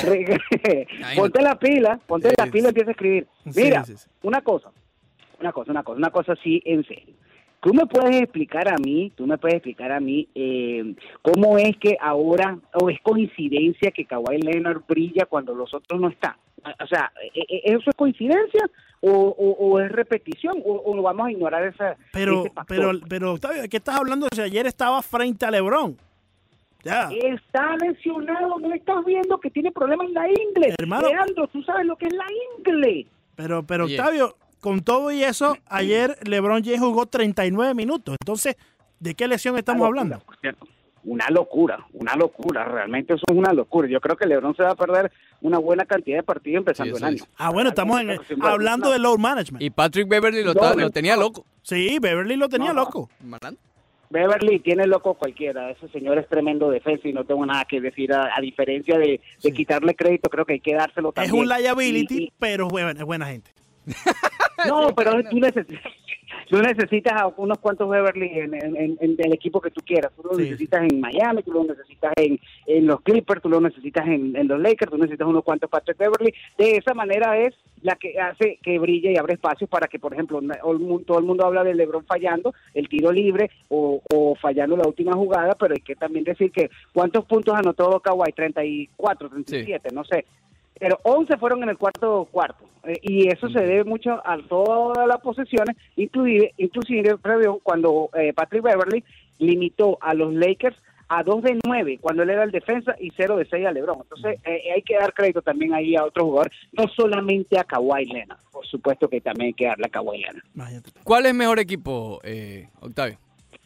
[0.00, 1.16] sí.
[1.16, 3.26] Ponte la pila, ponte Sí, la pila y empieza a escribir.
[3.50, 4.08] Sí, Mira, sí, sí.
[4.22, 4.70] una cosa,
[5.40, 7.14] una cosa, una cosa, una cosa así en serio.
[7.60, 11.76] Tú me puedes explicar a mí, tú me puedes explicar a mí eh, cómo es
[11.76, 16.34] que ahora, o es coincidencia que Kawhi Leonard brilla cuando los otros no están.
[16.82, 18.64] O sea, ¿e- e- ¿eso es coincidencia
[19.00, 23.32] o, o- o es repetición o, o vamos a ignorar esa, Pero, ese pero, pero,
[23.34, 25.96] Octavio, ¿de qué estás hablando si ayer estaba frente a Lebron?
[26.82, 27.10] Ya.
[27.12, 30.74] Está lesionado, no estás viendo que tiene problemas en la ingle.
[30.78, 31.08] Hermano.
[31.08, 32.24] Leandro, tú sabes lo que es la
[32.58, 33.06] ingle.
[33.36, 33.98] Pero, pero Oye.
[34.00, 38.16] Octavio, con todo y eso, ayer LeBron James jugó 39 minutos.
[38.20, 38.56] Entonces,
[38.98, 40.14] ¿de qué lesión estamos Una hablando?
[40.16, 40.66] locura, por cierto.
[41.02, 43.88] Una locura, una locura, realmente eso es una locura.
[43.88, 47.02] Yo creo que LeBron se va a perder una buena cantidad de partidos empezando Sí,
[47.02, 47.24] el año.
[47.38, 48.10] Ah, bueno, estamos en,
[48.42, 48.92] hablando no.
[48.92, 49.62] de load management.
[49.62, 50.90] Y Patrick Beverly lo, No, no.
[50.90, 51.46] tenía loco.
[51.62, 52.80] Sí, Beverly lo tenía No.
[52.84, 53.08] loco.
[53.24, 53.62] Malandro.
[54.10, 58.12] Beverly tiene loco cualquiera, ese señor es tremendo defensa y no tengo nada que decir
[58.12, 59.52] a, a diferencia de, de Sí.
[59.52, 61.36] quitarle crédito, creo que hay que dárselo Es también.
[61.36, 63.52] un liability, Y- y- pero es buena, es buena gente.
[64.68, 65.92] No, pero tú necesitas,
[66.50, 70.12] tú necesitas a unos cuantos Beverly en, en, en- en el equipo que tú quieras.
[70.14, 70.42] Tú lo Sí.
[70.42, 74.60] necesitas en Miami, tú lo necesitas en, en los Clippers, tú lo necesitas en, los
[74.60, 76.34] Lakers, tú necesitas unos cuantos Patrick Beverly.
[76.58, 80.12] De esa manera es la que hace que brille y abre espacios para que, por
[80.12, 80.40] ejemplo,
[81.06, 85.14] todo el mundo, habla de LeBron fallando el tiro libre o, o fallando la última
[85.14, 90.26] jugada, pero hay que también decir que cuántos puntos anotó Kawhi, 34, 37, no sé
[90.80, 95.06] pero 11 fueron en el cuarto cuarto Eh, y eso se debe mucho a todas
[95.06, 99.04] las posesiones inclusive inclusive previo cuando eh, Patrick Beverly
[99.38, 100.76] limitó a los Lakers
[101.08, 103.98] a 2 de 9 cuando él era el defensa y 0 de 6 a LeBron
[104.00, 108.06] entonces eh, hay que dar crédito también ahí a otros jugadores no solamente a Kawhi
[108.06, 110.82] Leonard por supuesto que también hay que darle a Kawhi Leonard.
[111.04, 113.18] ¿Cuál es mejor equipo, eh, Octavio?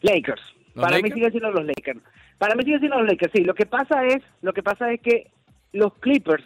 [0.02, 0.42] Lakers.
[0.74, 1.14] ¿Los Para mí Lakers?
[1.14, 2.00] siguen siendo los Lakers.
[2.38, 3.42] Para mí siguen siendo los Lakers, sí.
[3.44, 5.30] Lo que pasa es, lo que pasa es que
[5.72, 6.44] los Clippers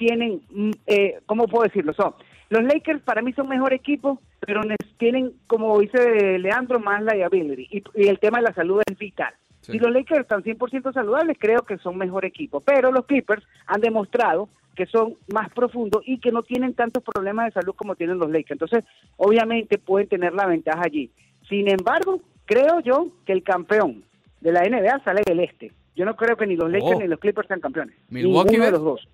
[0.00, 1.92] tienen, mm, eh, ¿cómo puedo decirlo?
[1.92, 2.14] Son,
[2.48, 4.62] los Lakers para mí son mejor equipo, pero
[4.96, 7.68] tienen, como dice Leandro, más liability.
[7.70, 9.34] Y, y el tema de la salud es vital.
[9.60, 9.72] Sí.
[9.72, 12.60] Si los Lakers están 100% saludables, creo que son mejor equipo.
[12.60, 17.46] Pero los Clippers han demostrado que son más profundos y que no tienen tantos problemas
[17.46, 18.52] de salud como tienen los Lakers.
[18.52, 18.84] Entonces,
[19.18, 21.10] obviamente pueden tener la ventaja allí.
[21.46, 24.02] Sin embargo, creo yo que el campeón
[24.40, 25.72] de la NBA sale del este.
[25.94, 27.00] Yo no creo que ni los Lakers Oh.
[27.00, 27.94] ni los Clippers sean campeones.
[28.08, 29.08] Milwaukee, Ninguno de los dos.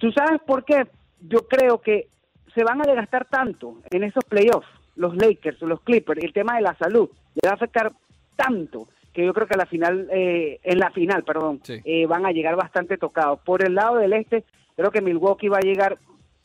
[0.00, 0.86] ¿Tú sabes por qué?
[1.20, 2.08] Yo creo que
[2.54, 6.62] se van a desgastar tanto en esos playoffs, los Lakers, los Clippers, el tema de
[6.62, 7.92] la salud, le va a afectar
[8.34, 11.80] tanto que yo creo que a la final, eh, en la final, perdón, Sí.
[11.84, 13.40] eh, van a llegar bastante tocados.
[13.40, 14.44] Por el lado del este,
[14.76, 15.98] creo que Milwaukee va a llegar,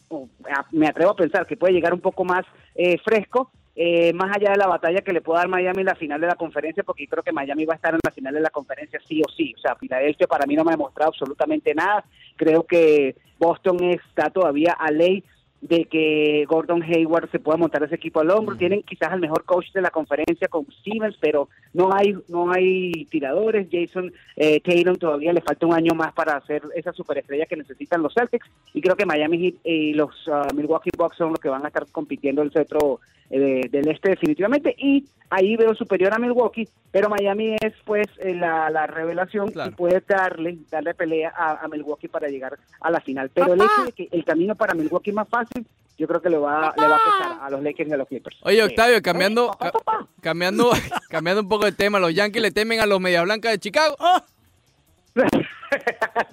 [0.09, 2.43] o, a- me atrevo a pensar que puede llegar un poco más
[2.75, 5.95] eh, fresco, eh, más allá de la batalla que le pueda dar Miami en la
[5.95, 8.39] final de la conferencia, porque creo que Miami va a estar en la final de
[8.41, 9.53] la conferencia sí o sí.
[9.55, 12.03] O sea, Filadelfia para mí no me ha demostrado absolutamente nada.
[12.35, 15.23] Creo que Boston está todavía a ley
[15.67, 18.55] de que Gordon Hayward se pueda montar ese equipo al hombro.
[18.55, 23.05] Tienen quizás al mejor coach de la conferencia con Stevens, pero no hay no hay
[23.09, 23.67] tiradores.
[23.71, 28.03] Jason eh, Tatum todavía le falta un año más para hacer esa superestrella que necesitan
[28.03, 28.47] los Celtics.
[28.73, 31.69] Y creo que Miami Heat y los ah, Milwaukee Bucks son los que van a
[31.69, 34.75] estar compitiendo el cetro eh, de- del este definitivamente.
[34.77, 39.71] Y ahí veo superior a Milwaukee, pero Miami es pues eh, la, la revelación Claro.
[39.71, 43.29] y puede darle darle pelea a, a Milwaukee para llegar a la final.
[43.33, 45.65] Pero el hecho de que el camino para Milwaukee es más fácil,
[45.97, 48.07] yo creo que le va, le va a pesar a los Lakers y a los
[48.07, 48.37] Clippers.
[48.43, 48.61] Oye.
[48.63, 50.07] Octavio, cambiando, Papá, ca- papá.
[50.21, 50.71] cambiando,
[51.09, 53.95] cambiando un poco de tema, los Yankees le temen a los Media Blancas de Chicago.
[53.99, 54.19] ¡Oh!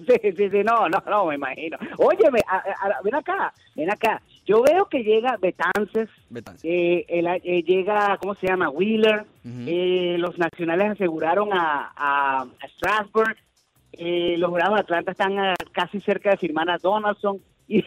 [0.06, 1.78] sí, sí, sí, no, no, no, me imagino.
[1.98, 2.62] Óyeme, a-
[3.02, 4.20] ven acá, ven acá.
[4.44, 6.64] Yo veo que llega Betances, Betances.
[6.64, 8.68] eh, el- eh, llega, ¿cómo se llama?
[8.70, 9.24] Wheeler.
[9.44, 13.36] Eh, los nacionales aseguraron a, a, a Strasburg.
[13.92, 17.40] eh, los Bravos de Atlanta están ah, casi cerca de firmar a Donaldson.
[17.68, 17.78] Y,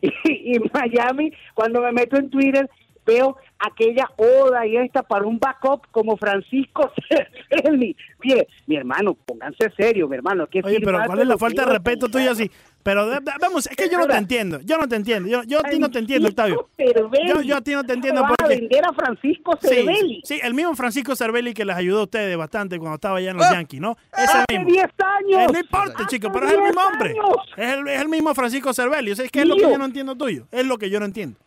[0.00, 2.68] y, y Miami, cuando me meto en Twitter,
[3.06, 6.90] veo aquella oda y esta para un backup como Francisco
[7.50, 7.94] Cervelli.
[8.24, 10.46] Mire, mi hermano, pónganse serio, mi hermano.
[10.48, 12.50] que Oye, pero ¿cuál es la falta de respeto tuya así?
[12.82, 14.60] Pero de- de- vamos, es que yo no te entiendo.
[14.64, 15.28] Yo no te entiendo.
[15.28, 16.68] Yo, yo a ti no te entiendo, Octavio.
[16.76, 17.28] Francisco Cervelli.
[17.28, 18.56] Yo, yo a ti no te entiendo ¿Cómo vas a porque...
[18.60, 20.20] vender a Francisco Sí, Cervelli?
[20.24, 23.36] sí, el mismo Francisco Cervelli que les ayudó a ustedes bastante cuando estaba allá en
[23.36, 23.52] los Ah.
[23.54, 23.96] Yankees, ¿no?
[24.16, 24.66] Ese Hace mismo.
[24.72, 25.52] 10 Eh, años.
[25.52, 27.10] no importa, Hace chico, pero es el mismo 10 hombre.
[27.10, 27.36] años.
[27.56, 29.10] Es el, es el mismo Francisco Cervelli.
[29.12, 30.46] O sea, es que es lo que yo no entiendo tuyo.
[30.50, 31.38] Es lo que yo no entiendo.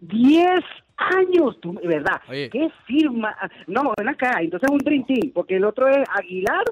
[0.00, 0.48] 10
[0.98, 2.20] años, tú, ¿verdad?
[2.28, 2.48] Oye.
[2.50, 3.34] ¿Qué firma?
[3.66, 6.64] No, ven acá, entonces un Dream Team, porque el otro es Aguilar.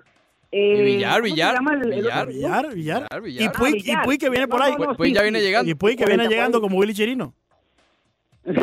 [0.57, 2.27] Eh, Y Villar, ¿cómo se Villar, el- Villar.
[2.29, 2.75] Villar, Villar.
[2.75, 3.53] Villar, Y Villar.
[3.53, 4.05] Puig, Ah, y.
[4.07, 4.73] Puig que viene por ahí.
[4.79, 5.71] no, no, Puig ya viene llegando.
[5.71, 7.35] Y Puig que viene llegando como Willy Chirino.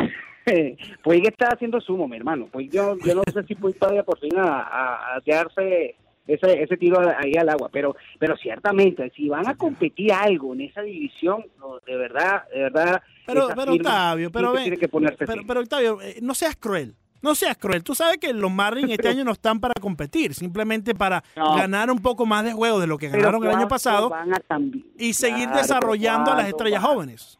[1.04, 2.46] Puig está haciendo sumo, mi hermano.
[2.46, 5.94] Puig, yo, yo no sé si Puig todavía por fin a, a, a tirarse
[6.26, 10.62] ese, ese tiro ahí al agua, pero pero ciertamente, si van a competir algo en
[10.62, 13.02] esa división, no, de verdad, de verdad.
[13.26, 16.94] Pero, pero Octavio, pero que ven, tiene que ponerse pero, Octavio, eh, no seas cruel.
[17.22, 17.82] No seas cruel.
[17.84, 21.54] Tú sabes que los Marlins este año no están para competir, simplemente para No.
[21.54, 24.10] ganar un poco más de juego de lo que Pero ganaron el año ¿cuándo pasado
[24.10, 24.84] van a cambiar?
[24.98, 26.92] y seguir Claro, desarrollando a las ¿cuándo estrellas van?
[26.92, 27.38] jóvenes.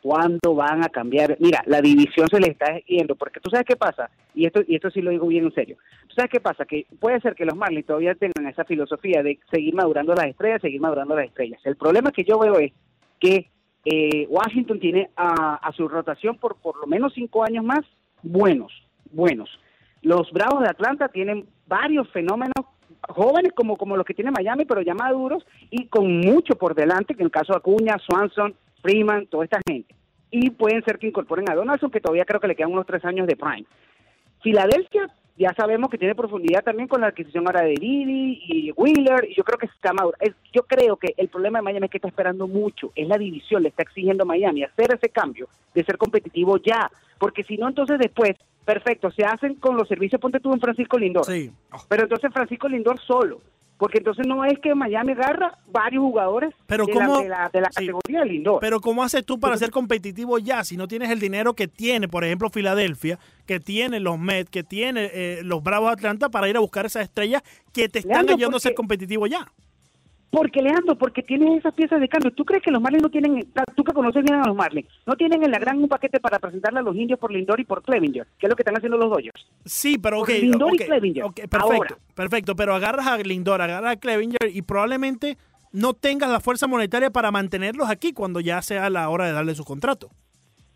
[0.00, 1.36] ¿Cuándo van a cambiar?
[1.40, 4.76] Mira, la división se le está yendo, porque tú sabes qué pasa, y esto y
[4.76, 5.76] esto sí lo digo bien en serio.
[6.06, 6.64] ¿Tú sabes qué pasa?
[6.64, 10.60] Que puede ser que los Marlins todavía tengan esa filosofía de seguir madurando las estrellas,
[10.62, 11.60] seguir madurando las estrellas.
[11.64, 12.72] El problema que yo veo es
[13.18, 13.50] que
[13.84, 17.80] eh, Washington tiene a, a su rotación por por lo menos cinco años más
[18.22, 18.72] buenos,
[19.10, 19.48] buenos.
[20.02, 22.66] Los Bravos de Atlanta tienen varios fenómenos
[23.08, 27.14] jóvenes como, como los que tiene Miami, pero ya maduros y con mucho por delante,
[27.14, 29.94] que en el caso de Acuña, Swanson, Freeman, toda esta gente.
[30.30, 33.04] Y pueden ser que incorporen a Donaldson, que todavía creo que le quedan unos tres
[33.04, 33.64] años de prime.
[34.42, 39.26] Filadelfia, ya sabemos que tiene profundidad también con la adquisición ahora de Didi y Wheeler,
[39.30, 40.16] y yo creo que está maduro.
[40.20, 43.16] Es- yo creo que el problema de Miami es que está esperando mucho, es la
[43.16, 47.56] división, le está exigiendo a Miami hacer ese cambio de ser competitivo ya, porque si
[47.56, 48.32] no, entonces después,
[48.64, 51.50] perfecto, se hacen con los servicios, ponte tú en Francisco Lindor, Sí.
[51.88, 53.40] pero entonces Francisco Lindor solo,
[53.78, 57.16] porque entonces no es que Miami agarra varios jugadores Pero de, ¿cómo?
[57.18, 57.86] la, de, la, de la Sí.
[57.86, 58.58] categoría de Lindor.
[58.60, 62.08] Pero ¿cómo haces tú para ser competitivo ya si no tienes el dinero que tiene,
[62.08, 66.48] por ejemplo, Filadelfia, que tiene los Mets, que tiene eh, los Bravos de Atlanta para
[66.48, 69.46] ir a buscar esas estrellas que te están Leandro, ayudando a ser competitivo ya?
[70.30, 72.30] Porque, Leandro, porque tienes esas piezas de cambio.
[72.32, 75.16] ¿Tú crees que los Marlins no tienen, tú que conoces bien a los Marlins, no
[75.16, 77.82] tienen en la gran un paquete para presentarle a los indios por Lindor y por
[77.82, 79.46] Clevinger, que es lo que están haciendo los Dodgers?
[79.64, 80.28] Sí, pero ok.
[80.28, 81.24] Lindor y ok, Clevinger.
[81.24, 81.98] ok, perfecto, Ahora.
[82.14, 82.56] perfecto.
[82.56, 85.38] Pero agarras a Lindor, agarras a Clevinger y probablemente
[85.72, 89.54] no tengas la fuerza monetaria para mantenerlos aquí cuando ya sea la hora de darle
[89.54, 90.10] su contrato.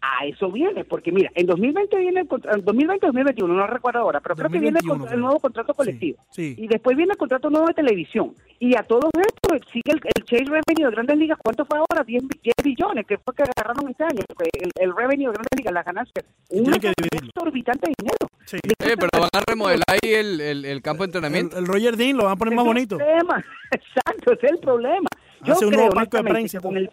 [0.05, 4.01] A eso viene, porque mira, en 2020 viene el contra- en 2020 2021, no recuerdo
[4.01, 5.15] ahora, pero creo que viene el, 2021 contra- fue.
[5.15, 6.19] el nuevo contrato colectivo.
[6.33, 6.65] Sí, sí.
[6.65, 8.35] Y después viene el contrato nuevo de televisión.
[8.59, 11.39] Y a todos estos sigue el, el Chase Revenue de Grandes Ligas.
[11.41, 12.03] ¿Cuánto fue ahora?
[12.05, 14.21] 10, bi- 10 billones, que fue que agarraron este año.
[14.53, 17.29] El, el revenue de Grandes Ligas, las ganancias, dividirlo.
[17.35, 18.27] exorbitante de dinero.
[18.45, 18.57] Sí.
[18.57, 21.59] Eh, pero van a remodelar ahí el, el, el campo de entrenamiento.
[21.59, 22.97] el Roger Dean lo van a poner más bonito.
[22.97, 23.45] Es el problema.
[23.71, 25.09] Exacto, ese es el problema.
[25.45, 26.79] Yo Hace un creo, nuevo palco de prensa con todo.
[26.81, 26.91] el...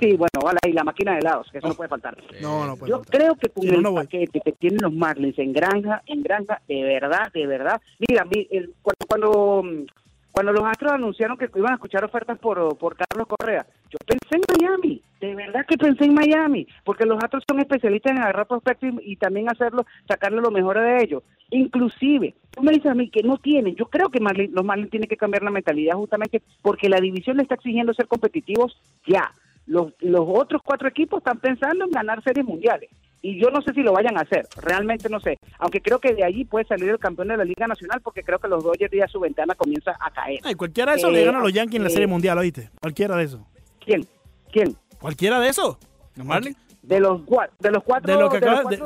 [0.00, 0.28] Sí, bueno,
[0.66, 2.16] y la máquina de helados, que eso no puede faltar.
[2.40, 3.18] No, no puede Yo faltar.
[3.20, 6.82] creo que con el no paquete que tienen los Marlins en granja, en granja, de
[6.84, 7.80] verdad, de verdad.
[7.98, 8.24] Mira,
[8.80, 9.62] cuando, cuando,
[10.30, 14.36] cuando los Astros anunciaron que iban a escuchar ofertas por, por Carlos Correa, yo pensé
[14.36, 18.46] en Miami, de verdad que pensé en Miami, porque los Astros son especialistas en agarrar
[18.46, 21.22] prospectos y, y también hacerlo, sacarle lo mejor de ellos.
[21.50, 24.90] Inclusive, tú me dices a mí que no tienen, yo creo que Marlin- los Marlins
[24.90, 29.32] tienen que cambiar la mentalidad justamente porque la división le está exigiendo ser competitivos ya.
[29.66, 32.90] Los, los otros cuatro equipos están pensando en ganar series mundiales.
[33.24, 35.38] Y yo no sé si lo vayan a hacer, realmente no sé.
[35.60, 38.40] Aunque creo que de allí puede salir el campeón de la Liga Nacional porque creo
[38.40, 40.40] que los Dodgers ya su ventana comienza a caer.
[40.42, 42.36] Ay, cualquiera de esos Eh, le gana a los Yankees en la eh, Serie Mundial,
[42.38, 42.70] ¿oíste?
[42.80, 43.40] Cualquiera de esos.
[43.84, 44.04] ¿Quién?
[44.50, 44.76] ¿Quién?
[45.00, 45.78] Cualquiera de esos.
[46.16, 46.56] ¿Los Marlins?
[46.82, 47.20] De los,
[47.60, 48.76] de los cuatro De lo que de lo, que, lo de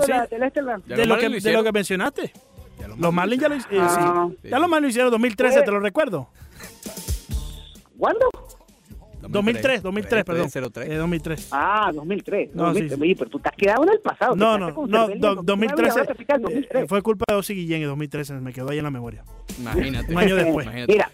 [1.30, 1.64] lo hicieron.
[1.64, 2.30] que mencionaste.
[2.78, 4.28] Ya los Los Marlins ya lo, hic- eh, Ah.
[4.42, 4.48] sí.
[4.50, 5.62] Ya los Marlins lo hicieron 2013, Eh.
[5.62, 6.28] te lo recuerdo.
[7.98, 8.26] ¿Cuándo?
[9.22, 10.48] 2003, 2003, perdón.
[10.50, 10.88] 03.
[10.88, 11.48] Eh, 2003.
[11.52, 12.54] Ah, 2003.
[12.54, 12.90] No, 2003.
[12.90, 13.02] sí, sí.
[13.02, 14.36] Oye, pero tú te has quedado en el pasado.
[14.36, 16.88] No, no, no, Cervelli en do- 2009 y 2013 ahora te fijas en eh, 2003.
[16.88, 19.24] fue culpa de Osi Guillén en 2013, me quedó ahí en la memoria.
[19.58, 20.12] Imagínate.
[20.12, 20.66] Un año después.
[20.66, 20.92] Imagínate.
[20.92, 21.10] Mira,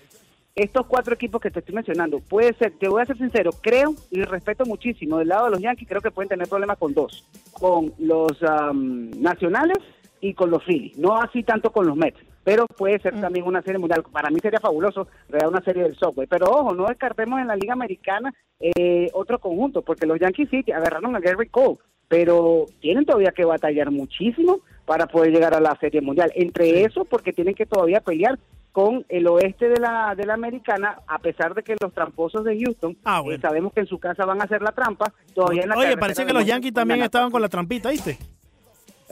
[0.54, 3.94] estos cuatro equipos que te estoy mencionando, puede ser, te voy a ser sincero, creo
[4.10, 7.24] y respeto muchísimo del lado de los Yankees, creo que pueden tener problemas con dos,
[7.52, 9.78] con los am, nacionales
[10.22, 13.60] y con los Phillies, no así tanto con los Mets, pero puede ser también una
[13.60, 14.04] serie mundial.
[14.10, 17.56] Para mí sería fabuloso crear una serie del software, pero ojo, no descartemos en la
[17.56, 23.04] Liga Americana eh, otro conjunto, porque los Yankees sí agarraron a Gary Cole, pero tienen
[23.04, 26.30] todavía que batallar muchísimo para poder llegar a la Serie Mundial.
[26.36, 28.38] Entre eso, porque tienen que todavía pelear
[28.70, 32.58] con el oeste de la, de la americana, a pesar de que los tramposos de
[32.58, 35.68] Houston, Ah, eh, sabemos que en su casa van a hacer la trampa, todavía en
[35.70, 38.18] la Oye, parece que los Yankees también estaban con la trampita, ¿viste?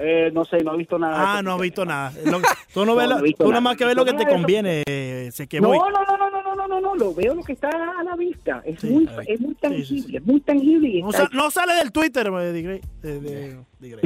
[0.02, 1.18] Eh, no sé, no he visto nada.
[1.18, 2.12] de Ah, no he visto nada.
[2.24, 2.40] Lo-
[2.72, 3.60] tú no, No, ves no tú nada.
[3.60, 6.42] más que ves lo que te conviene, eh, se que No, no, no, no, no,
[6.42, 8.62] no, no, no, no, lo veo lo que está a la vista.
[8.64, 10.16] Es Sí, muy, es muy tangible, sí, sí.
[10.16, 11.00] es muy tangible.
[11.02, 14.02] No, está sa- no sale del Twitter, eh, de Grey- de- de- de Grey.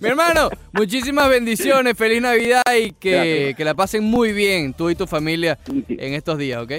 [0.00, 3.56] Mi hermano, muchísimas bendiciones, feliz Navidad y que, Gracias.
[3.56, 6.72] que la pasen muy bien tú y tu familia en estos días, ¿ok?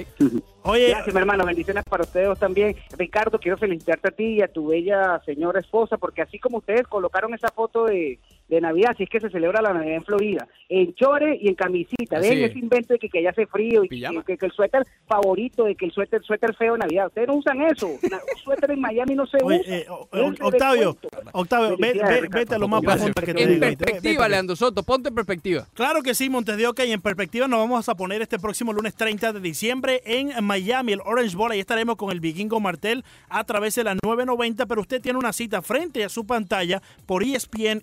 [0.62, 1.44] Oye, Gracias, mi hermano.
[1.44, 2.76] Bendiciones para ustedes también.
[2.96, 6.86] Ricardo, quiero felicitarte a ti y a tu bella señora esposa, porque así como ustedes
[6.86, 8.18] colocaron esa foto de,
[8.56, 11.54] de Navidad, así es que se celebra la Navidad en Florida, en chore y en
[11.54, 12.18] camisita.
[12.18, 12.50] Así Dejen es.
[12.50, 14.22] ese invento de que, que allá hace frío y Pijama.
[14.24, 17.06] que, que el suéter favorito, de que el suéter, suéter feo de Navidad.
[17.06, 17.86] Ustedes no usan eso.
[18.02, 19.76] Un suéter en Miami no se oye, usa.
[19.76, 20.08] eh, o-
[20.46, 20.96] Octavio.
[21.32, 23.60] Octavio, ve- ve- vete a lo más profundo que te En digo.
[23.60, 24.28] Perspectiva.
[24.28, 25.66] Leandro Soto, ponte en perspectiva.
[25.74, 28.72] Claro que sí, Montes de Oca, y en perspectiva nos vamos a poner este próximo
[28.72, 31.50] lunes 30 de diciembre en Miami, el Orange Bowl.
[31.52, 35.32] Ahí estaremos con el Vikingo Martel a través de la 990, pero usted tiene una
[35.32, 37.82] cita frente a su pantalla por E ESPN,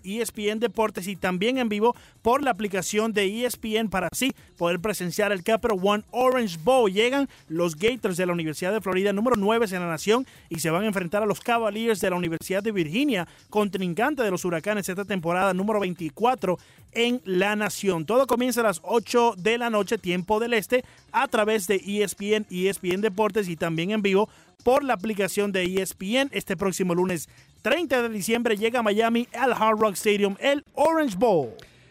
[0.60, 5.44] Deportes y también en vivo por la aplicación de ESPN para así poder presenciar el
[5.44, 6.92] Capital One Orange Bowl.
[6.92, 10.70] Llegan los Gators de la Universidad de Florida, número 9 en la nación, y se
[10.70, 14.90] van a enfrentar a los Cavaliers de la Universidad de Virginia, contrincante de los Huracanes
[14.90, 16.58] esta temporada, número 24
[16.94, 18.06] en la nación.
[18.06, 22.46] Todo comienza a las 8 de la noche, tiempo del este, a través de ESPN,
[22.50, 24.30] ESPN Deportes y también en vivo
[24.64, 26.30] por la aplicación de ESPN.
[26.32, 27.30] Este próximo lunes
[27.62, 31.50] 30 de diciembre llega a Miami al Hard Rock Stadium, el Orange Bowl.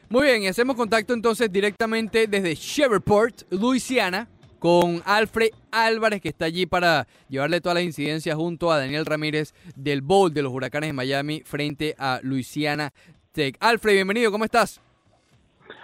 [0.09, 4.27] Muy bien, y hacemos contacto entonces directamente desde Shreveport, Luisiana,
[4.59, 9.55] con Alfred Álvarez, que está allí para llevarle todas las incidencias junto a Daniel Ramírez
[9.77, 12.93] del Bowl de los Huracanes de Miami frente a Luisiana
[13.33, 13.57] Tech.
[13.61, 14.81] Alfred, bienvenido, ¿cómo estás?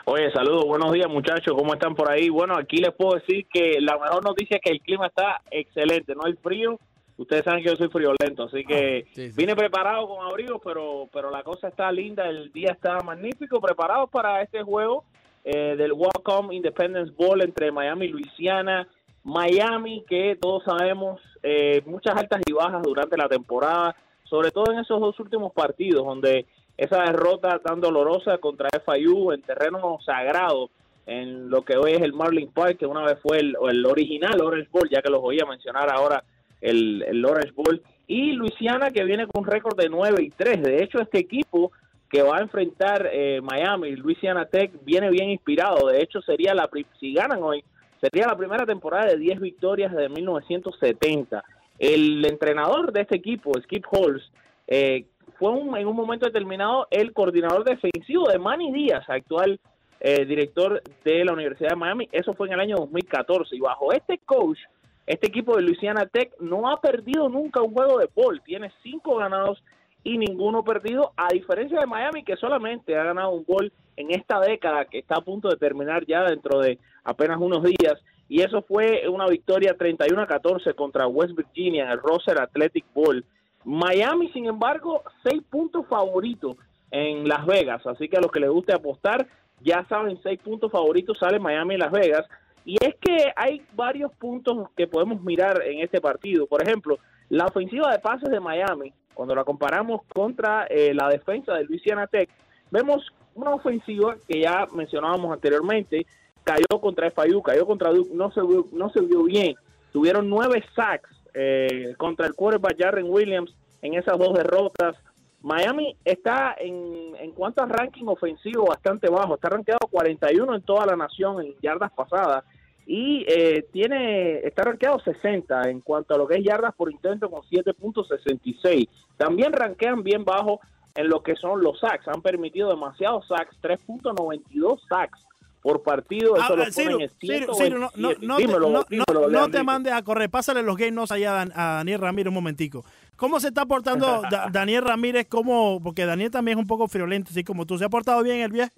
[0.06, 2.28] Oye, saludos, buenos días muchachos, ¿cómo están por ahí?
[2.28, 6.14] Bueno, aquí les puedo decir que la mejor noticia es que el clima está excelente,
[6.14, 6.78] no hay frío,
[7.16, 9.34] ustedes saben que yo soy friolento, así que Ah, sí, sí.
[9.36, 14.06] vine preparado con abrigo, pero, pero la cosa está linda, el día está magnífico, preparado
[14.06, 15.04] para este juego
[15.44, 18.88] eh, del Welcome Independence Bowl entre Miami y Luisiana.
[19.22, 24.78] Miami, que todos sabemos, eh, muchas altas y bajas durante la temporada, sobre todo en
[24.80, 26.46] esos dos últimos partidos, donde
[26.76, 30.68] esa derrota tan dolorosa contra FIU en terreno sagrado,
[31.06, 34.40] en lo que hoy es el Marlin Park, que una vez fue el, el original
[34.40, 36.24] Orange Bowl, ya que los oía mencionar ahora
[36.60, 40.62] el, el Orange Bowl, y Luisiana que viene con un récord de 9 y 3.
[40.62, 41.72] De hecho, este equipo
[42.10, 45.88] que va a enfrentar eh, Miami, Louisiana Tech, viene bien inspirado.
[45.88, 46.68] De hecho, sería la
[47.00, 47.64] si ganan hoy,
[48.00, 51.42] sería la primera temporada de 10 victorias de 1970.
[51.78, 54.30] El entrenador de este equipo, Skip Holtz,
[54.68, 55.06] eh,
[55.38, 59.58] fue un- en un momento determinado el coordinador defensivo de Manny Díaz, actual
[60.00, 62.08] eh, director de la Universidad de Miami.
[62.12, 63.56] Eso fue en el año 2014.
[63.56, 64.58] Y bajo este coach,
[65.06, 68.40] este equipo de Louisiana Tech no ha perdido nunca un juego de bowl.
[68.42, 69.62] Tiene cinco ganados
[70.02, 74.38] y ninguno perdido, a diferencia de Miami, que solamente ha ganado un gol en esta
[74.40, 77.94] década, que está a punto de terminar ya dentro de apenas unos días.
[78.28, 82.84] Y eso fue una victoria 31 a 14 contra West Virginia en el Roser Athletic
[82.94, 83.24] Bowl.
[83.64, 86.56] Miami, sin embargo, seis puntos favoritos
[86.90, 87.86] en Las Vegas.
[87.86, 89.26] Así que a los que les guste apostar,
[89.60, 92.26] ya saben, seis puntos favoritos sale Miami en Las Vegas.
[92.64, 96.46] Y es que hay varios puntos que podemos mirar en este partido.
[96.46, 96.98] Por ejemplo,
[97.28, 102.06] la ofensiva de pases de Miami, cuando la comparamos contra eh, la defensa de Louisiana
[102.06, 102.28] Tech,
[102.70, 106.06] vemos una ofensiva que ya mencionábamos anteriormente,
[106.42, 109.56] cayó contra FIU, cayó contra Duke, no se vio, no se vio bien.
[109.92, 114.96] Tuvieron nueve sacks eh, contra el quarterback Jarren Williams en esas dos derrotas.
[115.44, 120.86] Miami está en, en cuanto a ranking ofensivo bastante bajo, está rankeado 41 en toda
[120.86, 122.42] la nación en yardas pasadas
[122.86, 127.30] y eh, tiene está rankeado 60 en cuanto a lo que es yardas por intento
[127.30, 128.88] con 7.66.
[129.18, 130.60] También rankean bien bajo
[130.94, 135.20] en lo que son los sacks, han permitido demasiados sacks, 3.92 sacks
[135.60, 138.26] por partido, eso Ah, lo Ciro, ponen en Ciro, Ciro, no, no, 127.
[138.26, 139.64] no te, Dímelo, no- dímelo, no- no te Leandrito.
[139.64, 140.28] mandes a correr.
[140.30, 142.84] Pásale los game notes allá a Daniel Ramírez un momentico.
[143.16, 145.26] ¿Cómo se está portando Da- Daniel Ramírez?
[145.28, 147.78] como Porque Daniel también es un poco friolento, así como tú.
[147.78, 148.72] ¿Se ha portado bien el viaje?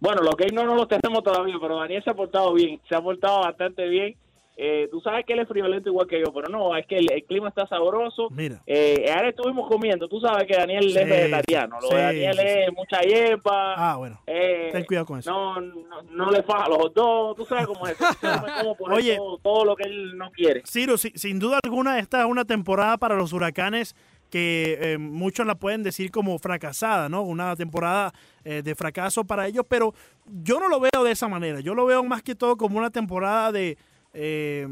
[0.00, 2.94] Bueno, los gays no, no los tenemos todavía, pero Daniel se ha portado bien, se
[2.94, 4.14] ha portado bastante bien.
[4.56, 7.10] Eh, tú sabes que él es friolento igual que yo, pero no, es que el,
[7.12, 8.28] el clima está sabroso.
[8.30, 8.62] Mira.
[8.66, 12.36] Eh, ahora estuvimos comiendo, tú sabes que Daniel Sí, es vegetariano, lo sí, de Daniel
[12.38, 14.20] sí, es mucha hierba, Ah, bueno.
[14.28, 15.30] eh, Ten cuidado con eso.
[15.30, 17.96] no, no, no le faja los dos, tú sabes cómo es,
[18.90, 19.14] Oye.
[19.14, 20.62] eso todo lo que él no quiere.
[20.66, 23.96] Ciro, si- sin duda alguna, esta es una temporada para los huracanes
[24.30, 27.22] que eh, muchos la pueden decir como fracasada, ¿no?
[27.22, 28.12] Una temporada
[28.44, 29.94] eh, de fracaso para ellos, pero
[30.42, 31.60] yo no lo veo de esa manera.
[31.60, 33.78] Yo lo veo más que todo como una temporada de
[34.14, 34.66] eh,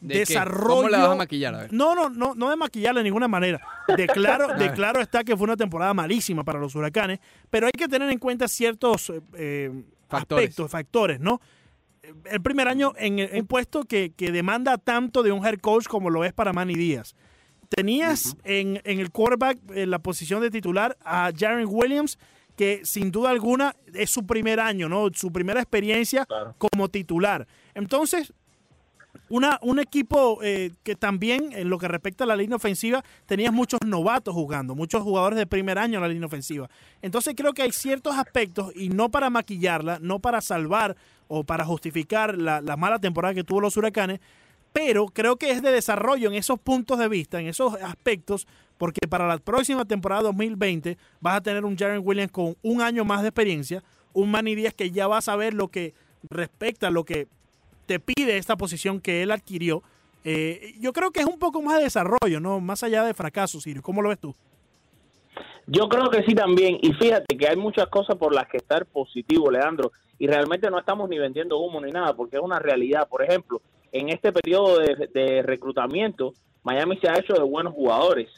[0.00, 0.76] desarrollo.
[0.76, 1.54] ¿Cómo la vas a maquillar?
[1.54, 1.72] A ver.
[1.72, 3.60] No, no, no, no de maquillarla de ninguna manera.
[3.96, 4.74] De claro, de ver.
[4.74, 7.18] claro está que fue una temporada malísima para los huracanes,
[7.50, 10.44] pero hay que tener en cuenta ciertos eh, eh, Factores.
[10.44, 11.40] aspectos, factores, ¿no?
[12.30, 16.08] El primer año en un puesto que, que demanda tanto de un head coach como
[16.08, 17.14] lo es para Manny Díaz.
[17.68, 22.18] Tenías en, en el quarterback en la posición de titular a Jaren Williams,
[22.56, 25.08] que sin duda alguna es su primer año, ¿no?
[25.12, 26.54] Su primera experiencia Claro.
[26.56, 27.46] como titular.
[27.74, 28.32] Entonces,
[29.28, 33.52] una, un equipo eh, que también, en lo que respecta a la línea ofensiva, tenías
[33.52, 36.68] muchos novatos jugando, muchos jugadores de primer año en la línea ofensiva.
[37.02, 40.96] Entonces creo que hay ciertos aspectos, y no para maquillarla, no para salvar
[41.28, 44.20] o para justificar la, la mala temporada que tuvo los huracanes,
[44.72, 49.08] pero creo que es de desarrollo en esos puntos de vista, en esos aspectos, porque
[49.08, 53.22] para la próxima temporada 2020 vas a tener un Jaren Williams con un año más
[53.22, 55.94] de experiencia, un Manny Díaz que ya va a saber lo que
[56.30, 57.28] respecta a lo que
[57.88, 59.82] te pide esta posición que él adquirió.
[60.22, 62.60] Eh, yo creo que es un poco más de desarrollo, ¿no?
[62.60, 63.82] Más allá de fracaso, Sirio.
[63.82, 64.34] ¿Cómo lo ves tú?
[65.66, 68.84] Yo creo que sí también, y fíjate que hay muchas cosas por las que estar
[68.84, 73.08] positivo, Leandro, y realmente no estamos ni vendiendo humo ni nada, porque es una realidad.
[73.08, 76.34] Por ejemplo, en este periodo de, de reclutamiento,
[76.64, 78.28] Miami se ha hecho de buenos jugadores,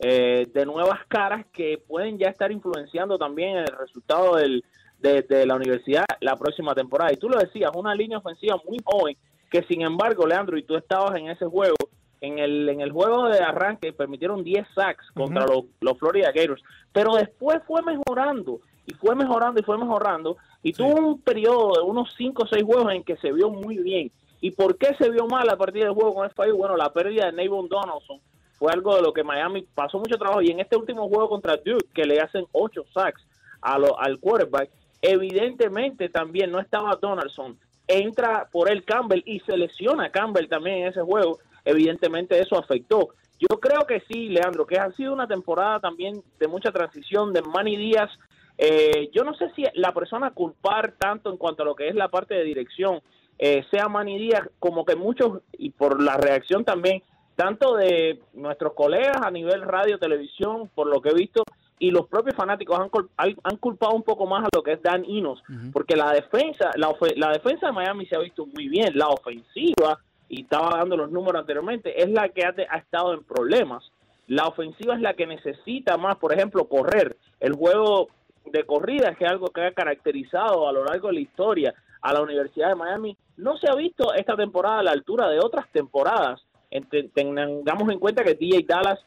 [0.00, 4.62] eh, de nuevas caras que pueden ya estar influenciando también el resultado del,
[4.98, 7.12] de, de la universidad la próxima temporada.
[7.12, 9.16] Y tú lo decías, una línea ofensiva muy joven,
[9.50, 11.76] que sin embargo, Leandro, y tú estabas en ese juego,
[12.20, 16.62] en el, en el juego de arranque permitieron 10 sacks contra los, los Florida Gators,
[16.92, 21.82] pero después fue mejorando y fue mejorando y fue mejorando y tuvo un periodo de
[21.82, 24.10] unos 5 o 6 juegos en que se vio muy bien.
[24.40, 26.56] ¿Y por qué se vio mal a partir del juego con el fallo?
[26.56, 28.18] Bueno, la pérdida de Navon Donaldson
[28.58, 31.56] fue algo de lo que Miami pasó mucho trabajo y en este último juego contra
[31.56, 33.24] Duke que le hacen 8 sacks
[33.60, 34.70] a lo- al quarterback,
[35.02, 40.88] evidentemente también no estaba Donaldson, entra por él Campbell y se lesiona Campbell también en
[40.88, 43.10] ese juego, evidentemente eso afectó.
[43.38, 47.42] Yo creo que sí, Leandro, que ha sido una temporada también de mucha transición de
[47.42, 48.10] Manny Díaz.
[48.58, 51.94] Eh, yo no sé si la persona culpar tanto en cuanto a lo que es
[51.94, 53.00] la parte de dirección
[53.38, 57.02] eh, sea Manny Díaz, como que muchos, y por la reacción también,
[57.36, 61.44] tanto de nuestros colegas a nivel radio, televisión, por lo que he visto,
[61.78, 62.90] y los propios fanáticos han,
[63.42, 66.94] han- culpado un poco más a lo que es Dan Inos, porque la defensa, la,
[67.16, 69.98] la defensa de Miami se ha visto muy bien, la ofensiva,
[70.28, 73.90] y estaba dando los números anteriormente, es la que ha, ha estado en problemas.
[74.26, 77.16] La ofensiva es la que necesita más, por ejemplo, correr.
[77.40, 78.08] El juego
[78.44, 82.12] de corrida, que es algo que ha caracterizado a lo largo de la historia a
[82.12, 85.66] la Universidad de Miami, no se ha visto esta temporada a la altura de otras
[85.72, 86.42] temporadas.
[87.14, 88.98] Tengamos en cuenta que DJ Dallas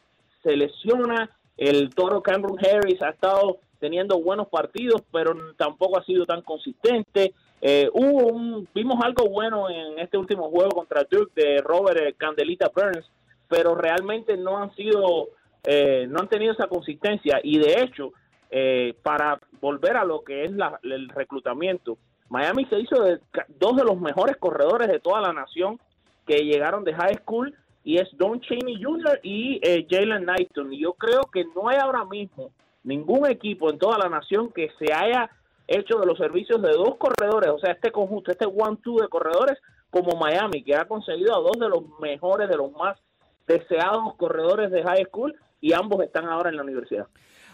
[0.42, 6.24] se lesiona, el toro Cameron Harris ha estado teniendo buenos partidos, pero tampoco ha sido
[6.24, 7.34] tan consistente.
[7.60, 12.14] Eh, hubo un, vimos algo bueno en este último juego contra Duke de Robert eh,
[12.16, 13.08] Candelita Burns,
[13.48, 15.28] pero realmente no han sido,
[15.64, 18.12] eh, no han tenido esa consistencia y de hecho,
[18.50, 21.98] eh, para volver a lo que es la- el reclutamiento,
[22.28, 23.18] Miami se hizo de
[23.58, 25.78] dos de los mejores corredores de toda la nación
[26.26, 27.54] que llegaron de high school
[27.84, 29.20] y es Don Cheney Jr.
[29.22, 30.72] y eh, Jalen Knighton.
[30.72, 32.50] Y yo creo que no hay ahora mismo
[32.84, 35.30] ningún equipo en toda la nación que se haya
[35.66, 39.58] hecho de los servicios de dos corredores, o sea, este conjunto, este one-two de corredores
[39.90, 42.98] como Miami, que ha conseguido a dos de los mejores, de los más
[43.46, 47.06] deseados corredores de high school y ambos están ahora en la universidad.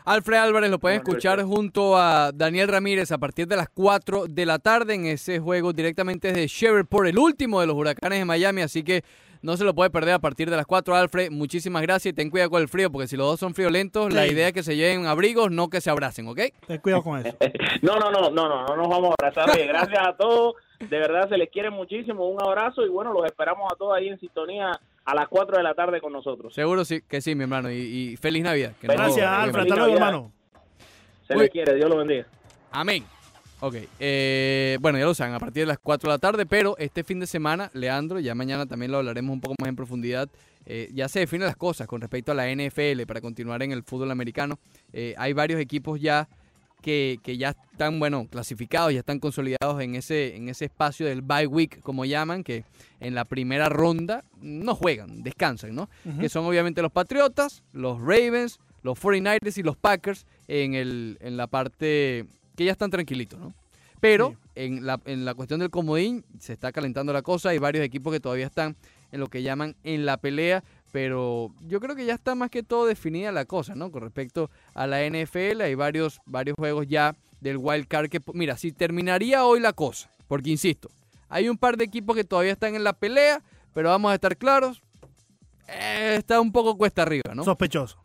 [0.05, 4.47] Alfred Álvarez lo pueden escuchar junto a Daniel Ramírez a partir de las 4 de
[4.47, 8.62] la tarde en ese juego directamente desde Shreveport, el último de los huracanes de Miami,
[8.62, 9.05] así que
[9.43, 10.95] no se lo puede perder a partir de las 4.
[10.97, 14.12] Alfred, muchísimas gracias y ten cuidado con el frío, porque si los dos son friolentos,
[14.12, 14.32] la Sí.
[14.32, 16.41] idea es que se lleven abrigos, no que se abracen, ¿ok?
[16.66, 17.36] Ten cuidado con eso.
[17.82, 19.51] No, no, no, no, no, no nos vamos a abrazar.
[19.55, 20.55] Oye, gracias a todos.
[20.80, 22.28] De verdad se les quiere muchísimo.
[22.28, 24.72] Un abrazo y bueno, los esperamos a todos ahí en sintonía
[25.05, 26.53] a las 4 de la tarde con nosotros.
[26.55, 28.72] Seguro sí que sí, mi hermano, y, y feliz Navidad.
[28.80, 29.62] que Gracias, no, Alfred.
[29.62, 30.32] Hasta luego, hermano.
[31.26, 31.41] Se Uy.
[31.43, 32.26] les quiere, Dios los bendiga.
[32.70, 33.05] Amén.
[33.61, 36.76] Ok, eh, bueno, ya lo saben, a partir de las 4 de la tarde, pero
[36.78, 40.28] este fin de semana, Leandro, ya mañana también lo hablaremos un poco más en profundidad,
[40.64, 43.82] eh, ya se definen las cosas con respecto a la NFL para continuar en el
[43.82, 44.61] fútbol americano.
[44.92, 46.28] Eh, hay varios equipos ya
[46.82, 51.22] que, que ya están, bueno, clasificados, ya están consolidados en ese, en ese espacio del
[51.22, 52.64] bye week, como llaman, que
[53.00, 55.90] en la primera ronda no juegan, descansan, ¿no?
[56.20, 61.36] Que son obviamente los Patriotas, los Ravens, los 49ers y los Packers en, el, en
[61.36, 62.26] la parte
[62.59, 63.54] que ya están tranquilitos, ¿no?
[64.00, 64.36] Pero Sí.
[64.56, 68.12] en, la, en la cuestión del comodín se está calentando la cosa, hay varios equipos
[68.12, 68.76] que todavía están
[69.11, 72.62] en lo que llaman en la pelea pero yo creo que ya está más que
[72.62, 73.92] todo definida la cosa, ¿no?
[73.92, 78.56] Con respecto a la NFL, hay varios, varios juegos ya del wild card que, mira,
[78.56, 80.88] si terminaría hoy la cosa, porque insisto,
[81.28, 83.42] hay un par de equipos que todavía están en la pelea,
[83.74, 84.80] pero vamos a estar claros,
[85.68, 87.44] eh, está un poco cuesta arriba, ¿no?
[87.44, 87.98] Sospechoso.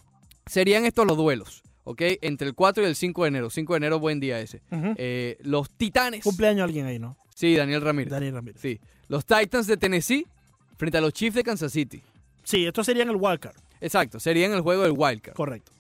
[0.46, 2.02] Serían estos los duelos, ¿ok?
[2.22, 3.50] Entre el 4 y el 5 de enero.
[3.50, 4.62] 5 de enero, buen día ese.
[4.98, 6.24] Eh, los Titanes.
[6.24, 7.18] Cumpleaños alguien ahí, ¿no?
[7.36, 8.12] Sí, Daniel Ramírez.
[8.12, 8.62] Daniel Ramírez.
[8.62, 8.80] Sí.
[9.08, 10.26] Los Titans de Tennessee
[10.78, 12.02] frente a los Chiefs de Kansas City.
[12.44, 13.56] Sí, estos serían el wildcard.
[13.82, 15.36] Exacto, serían el juego del wildcard.
[15.36, 15.72] Correcto.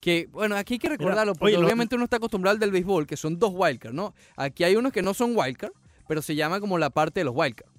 [0.00, 2.70] Que, bueno, aquí hay que recordarlo, porque oye, lo- obviamente uno está acostumbrado al del
[2.72, 4.14] béisbol, que son dos wildcards, ¿no?
[4.36, 5.70] Aquí hay unos que no son wildcard,
[6.08, 7.72] pero se llama como la parte de los wildcards.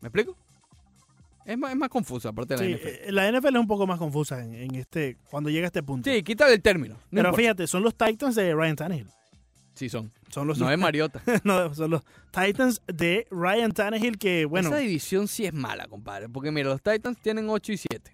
[0.00, 0.36] ¿Me explico?
[1.46, 2.88] Es más, es más confusa aparte de la Sí, NFL.
[3.08, 5.82] eh, la NFL es un poco más confusa en, en este cuando llega a este
[5.82, 6.10] punto.
[6.10, 6.94] Sí, quítale el término.
[6.94, 7.36] no Pero importa.
[7.36, 9.06] fíjate, son los Titans de Ryan Tannehill.
[9.74, 10.10] Sí son.
[10.30, 11.22] Son los No es Mariota.
[11.44, 16.28] no, son los Titans de Ryan Tannehill que, bueno, Esa división sí es mala, compadre.
[16.28, 18.12] Porque mira, los Titans tienen 8 y 7.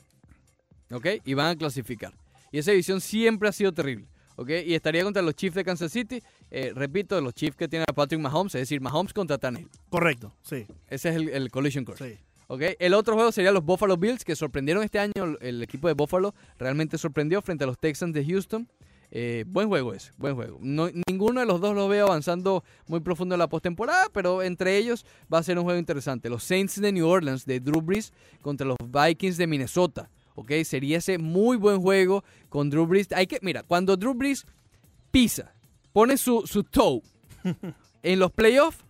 [0.92, 1.06] ¿Ok?
[1.24, 2.12] Y van a clasificar.
[2.50, 4.06] Y esa división siempre ha sido terrible.
[4.36, 4.50] ¿Ok?
[4.66, 6.22] Y estaría contra los Chiefs de Kansas City.
[6.50, 8.54] eh, repito, los Chiefs que tienen a Patrick Mahomes.
[8.56, 9.68] Es decir, Mahomes contra Tannehill.
[9.88, 12.06] correcto, sí, Ese es el, el collision course.
[12.10, 12.18] sí.
[12.52, 12.60] ¿Ok?
[12.78, 15.38] El otro juego sería los Buffalo Bills, que sorprendieron este año.
[15.40, 18.68] El equipo de Buffalo realmente sorprendió frente a los Texans de Houston.
[19.10, 20.58] Eh, buen juego ese, buen juego.
[20.60, 24.76] No, ninguno de los dos lo veo avanzando muy profundo en la postemporada, pero entre
[24.76, 26.28] ellos va a ser un juego interesante.
[26.28, 30.10] Los Saints de New Orleans de Drew Brees contra los Vikings de Minnesota.
[30.34, 30.52] ¿Ok?
[30.64, 33.08] Sería ese muy buen juego con Drew Brees.
[33.12, 34.44] Hay que, mira, cuando Drew Brees
[35.10, 35.54] pisa,
[35.94, 37.00] pone su, su toe
[38.02, 38.84] en los playoffs,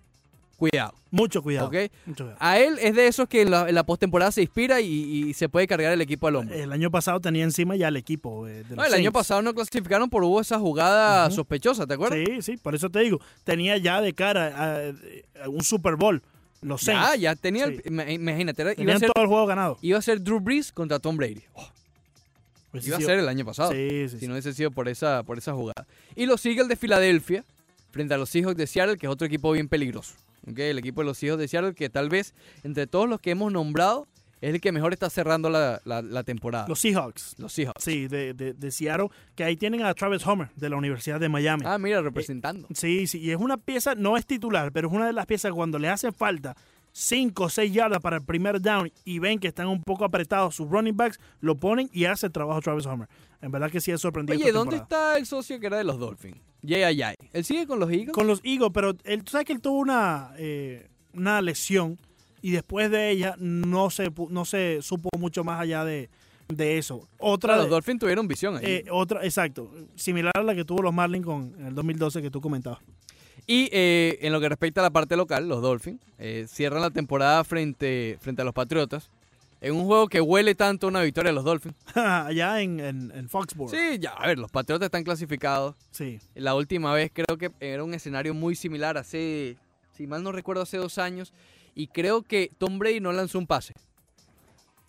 [0.70, 0.94] cuidado.
[1.10, 1.66] Mucho cuidado.
[1.68, 1.74] ¿Ok?
[2.06, 2.38] mucho cuidado.
[2.40, 4.86] A él es de esos que en la, en la postemporada se inspira y,
[5.28, 6.54] y se puede cargar el equipo al hombro.
[6.54, 9.42] El año pasado tenía encima ya el equipo eh, de los No, el año pasado
[9.42, 12.20] no clasificaron por hubo esa jugada sospechosa, ¿te acuerdas?
[12.26, 16.22] Sí, sí, por eso te digo, tenía ya de cara a, a un Super Bowl
[16.60, 17.08] los Saints.
[17.10, 17.88] ya, ya tenía, el- Sí.
[17.88, 19.78] imagínate, era- iba a, Tenían ser, todo el juego ganado.
[19.82, 21.42] iba a ser Drew Brees contra Tom Brady.
[21.54, 21.66] Oh,
[22.70, 25.24] Pues iba a ser el año pasado, Sí, sí, si no hubiese sido por esa,
[25.24, 25.86] por esa jugada.
[26.14, 27.44] Y los Eagles de Filadelfia
[27.90, 30.14] frente a los Seahawks de Seattle, que es otro equipo bien peligroso.
[30.47, 30.59] ¿Ok?
[30.59, 33.53] El equipo de los Seahawks de Seattle, que tal vez entre todos los que hemos
[33.53, 34.07] nombrado,
[34.40, 36.66] es el que mejor está cerrando la, la- la temporada.
[36.68, 37.36] Los Seahawks.
[37.38, 37.84] Los Seahawks.
[37.84, 41.28] Sí, de, de, de Seattle, que ahí tienen a Travis Homer de la Universidad de
[41.28, 41.62] Miami.
[41.64, 42.66] Ah, mira, representando.
[42.74, 45.53] Sí, sí, y es una pieza, no es titular, pero es una de las piezas
[45.53, 46.57] cuando le hace falta
[46.90, 50.57] 5 o 6 yardas para el primer down y ven que están un poco apretados
[50.57, 53.09] sus running backs, lo ponen y hace el trabajo Travis Homer.
[53.40, 54.38] En verdad que sí es sorprendido.
[54.40, 56.36] Oye, ¿dónde está el socio que era de los Dolphins?
[56.66, 57.16] Jay Ayay.
[57.32, 58.12] ¿Él sigue con los Eagles?
[58.12, 61.98] Con los Eagles, pero él, tú sabes que él tuvo una, eh, una lesión
[62.40, 66.08] y después de ella no se, no se supo mucho más allá de,
[66.48, 67.08] de eso.
[67.18, 68.62] Otra, los Dolphins tuvieron visión ahí.
[68.64, 72.30] eh, otra, exacto, similar a la que tuvo los Marlins con, en el 2012 que
[72.30, 72.80] tú comentabas.
[73.46, 76.90] Y eh, en lo que respecta a la parte local, los Dolphins eh, cierran la
[76.90, 79.10] temporada frente, frente a los Patriotas.
[79.62, 81.76] En un juego que huele tanto una victoria de los Dolphins.
[81.94, 83.70] Allá en, en, en Foxborough.
[83.70, 85.76] Sí, ya, a ver, los Patriotas están clasificados.
[85.92, 86.18] Sí.
[86.34, 89.56] La última vez creo que era un escenario muy similar hace,
[89.96, 91.32] si mal no recuerdo, hace dos años.
[91.76, 93.72] Y creo que Tom Brady no lanzó un pase.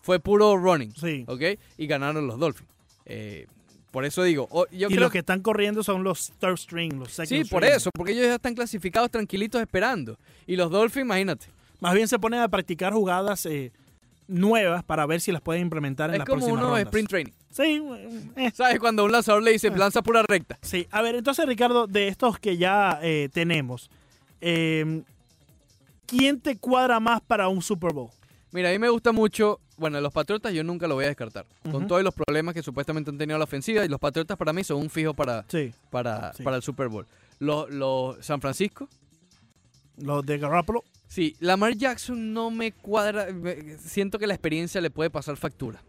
[0.00, 0.92] Fue puro running.
[0.96, 1.24] Sí.
[1.28, 1.42] ¿Ok?
[1.78, 2.68] Y ganaron los Dolphins.
[3.06, 3.46] Eh,
[3.92, 7.12] por eso digo, yo y creo los que están corriendo son los third string, los
[7.12, 7.76] second Sí, por string.
[7.76, 10.18] eso, porque ellos ya están clasificados tranquilitos esperando.
[10.48, 11.46] Y los Dolphins, imagínate.
[11.78, 13.72] Más bien se ponen a practicar jugadas eh,
[14.26, 17.08] nuevas para ver si las pueden implementar en Es las como próximas uno de sprint
[17.08, 17.32] training.
[17.50, 17.82] Sí,
[18.36, 18.80] eh, ¿Sabes?
[18.80, 20.58] Cuando un lanzador le dice, lanza pura recta.
[20.62, 20.86] sí.
[20.90, 23.90] A ver, entonces Ricardo, de estos que ya eh, tenemos,
[24.40, 25.02] eh,
[26.06, 28.10] ¿quién te cuadra más para un Super Bowl?
[28.52, 29.60] Mira, a mí me gusta mucho.
[29.76, 31.44] Bueno, los Patriotas yo nunca lo voy a descartar.
[31.70, 33.84] Con todos los problemas que supuestamente han tenido la ofensiva.
[33.84, 36.44] Y los Patriotas para mí son un fijo para, Sí, para, Sí.
[36.44, 37.04] para el Super Bowl.
[37.40, 38.88] Los, los San Francisco.
[39.96, 40.84] los de Garoppolo.
[41.06, 43.28] Sí, Lamar Jackson no me cuadra.
[43.78, 45.82] Siento que la experiencia le puede pasar factura.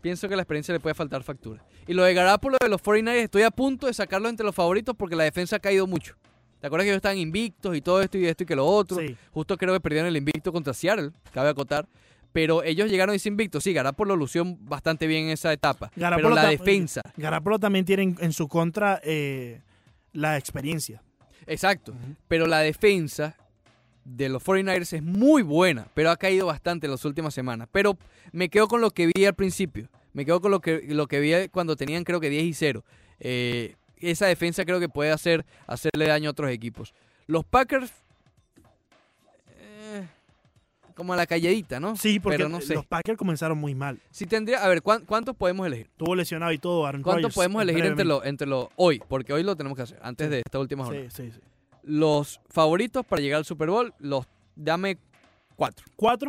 [0.00, 1.62] Pienso que la experiencia le puede faltar factura.
[1.86, 4.96] Y lo de Garapolo de los 49ers, estoy a punto de sacarlo entre los favoritos
[4.96, 6.16] porque la defensa ha caído mucho.
[6.60, 8.98] ¿Te acuerdas que ellos estaban invictos y todo esto y esto y que lo otro?
[8.98, 9.16] Sí.
[9.32, 11.88] Justo creo que perdieron el invicto contra Seattle, cabe acotar.
[12.32, 13.60] Pero ellos llegaron ese invicto.
[13.60, 15.90] Sí, Garapolo lució bastante bien en esa etapa.
[15.96, 17.00] Garoppolo pero la defensa.
[17.16, 19.62] Garoppolo también tiene en, en su contra eh,
[20.12, 21.02] la experiencia.
[21.46, 21.94] Exacto.
[22.28, 23.36] Pero la defensa
[24.16, 27.68] de los 49ers es muy buena, pero ha caído bastante en las últimas semanas.
[27.70, 27.96] Pero
[28.32, 29.88] me quedo con lo que vi al principio.
[30.12, 32.84] Me quedo con lo que, lo que vi cuando tenían creo que 10 y 0.
[33.20, 36.94] Eh, esa defensa creo que puede hacer, hacerle daño a otros equipos.
[37.26, 37.92] Los Packers...
[39.58, 40.06] eh,
[40.94, 41.96] como a la calladita, ¿no?
[41.96, 42.74] Sí, porque Pero no sé.
[42.74, 44.00] los Packers comenzaron muy mal.
[44.10, 44.64] Si tendría...
[44.64, 45.88] A ver, ¿cuán- ¿cuántos podemos elegir?
[45.96, 49.00] Tuvo lesionado y todo Aaron ¿Cuántos podemos elegir entre los entre los hoy?
[49.08, 50.30] Porque hoy lo tenemos que hacer, antes Sí.
[50.32, 51.08] de esta última jornada.
[51.10, 51.40] Sí, sí, sí.
[51.82, 54.26] Los favoritos para llegar al Super Bowl, los
[54.56, 54.98] dame
[55.56, 55.84] cuatro.
[55.96, 56.28] Cuatro.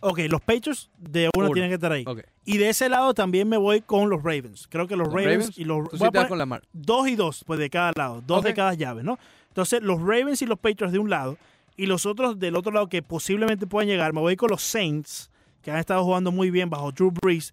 [0.00, 1.52] Ok, los Patriots de uno Uno.
[1.52, 2.04] tienen que estar ahí.
[2.44, 4.68] Y de ese lado también me voy con los Ravens.
[4.70, 5.88] Creo que los, Los Ravens, Ravens, y los...
[5.90, 6.62] Sí voy a poner con Lamar.
[6.72, 8.22] dos y dos, pues de cada lado.
[8.24, 9.18] Dos de cada llave, ¿no?
[9.48, 11.36] Entonces, los Ravens y los Patriots de un lado.
[11.76, 14.12] Y los otros del otro lado que posiblemente puedan llegar.
[14.12, 15.30] Me voy con los Saints,
[15.62, 17.52] que han estado jugando muy bien bajo Drew Brees.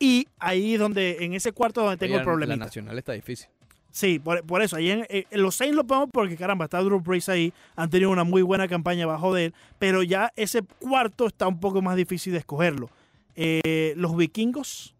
[0.00, 2.56] Y ahí es donde, en ese cuarto donde tengo Oye, el problemita.
[2.56, 3.48] La nacional está difícil.
[3.96, 4.76] Sí, por, por eso.
[4.76, 7.54] Ahí en, en los Saints lo ponemos porque, caramba, está Drew Brees ahí.
[7.76, 9.54] Han tenido una muy buena campaña bajo de él.
[9.78, 12.90] Pero ya ese cuarto está un poco más difícil de escogerlo.
[13.36, 14.94] Eh, los vikingos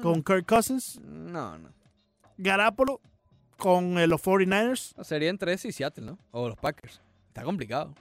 [0.00, 1.00] con Kirk Cousins.
[1.02, 1.70] No, no.
[2.38, 3.00] Garapolo
[3.56, 4.94] con eh, los 49ers.
[4.96, 6.18] No, Sería entre ese y Seattle, ¿no?
[6.30, 7.00] O los Packers.
[7.26, 7.96] Está complicado.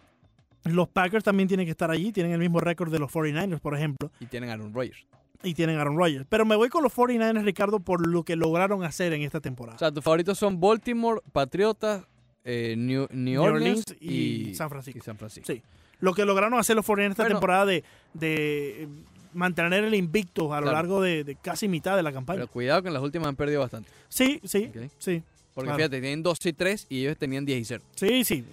[0.66, 2.11] Los Packers también tienen que estar allí.
[2.11, 4.11] Tienen el mismo récord de los 49ers, por ejemplo.
[4.20, 5.07] Y tienen a Aaron Rodgers.
[5.43, 6.25] Y tienen Aaron Rodgers.
[6.29, 9.75] Pero me voy con los 49ers, Ricardo, por lo que lograron hacer en esta temporada.
[9.75, 12.05] O sea, tus favoritos son Baltimore, Patriotas,
[12.45, 14.97] eh, New, New New Orleans, y San Francisco.
[14.99, 15.51] y San Francisco.
[15.51, 15.61] Sí.
[15.99, 17.35] Lo que lograron hacer los 49ers esta Bueno.
[17.35, 17.83] temporada de,
[18.13, 18.87] de eh,
[19.33, 22.39] mantener el invicto a lo largo de, de casi mitad de la campaña.
[22.39, 23.89] Pero cuidado que en las últimas han perdido bastante.
[24.09, 25.23] sí, sí, sí.
[25.53, 25.77] Porque Claro.
[25.77, 27.83] fíjate, tienen 12 y 3 y ellos tenían 10 y 0.
[27.95, 28.43] Sí, sí.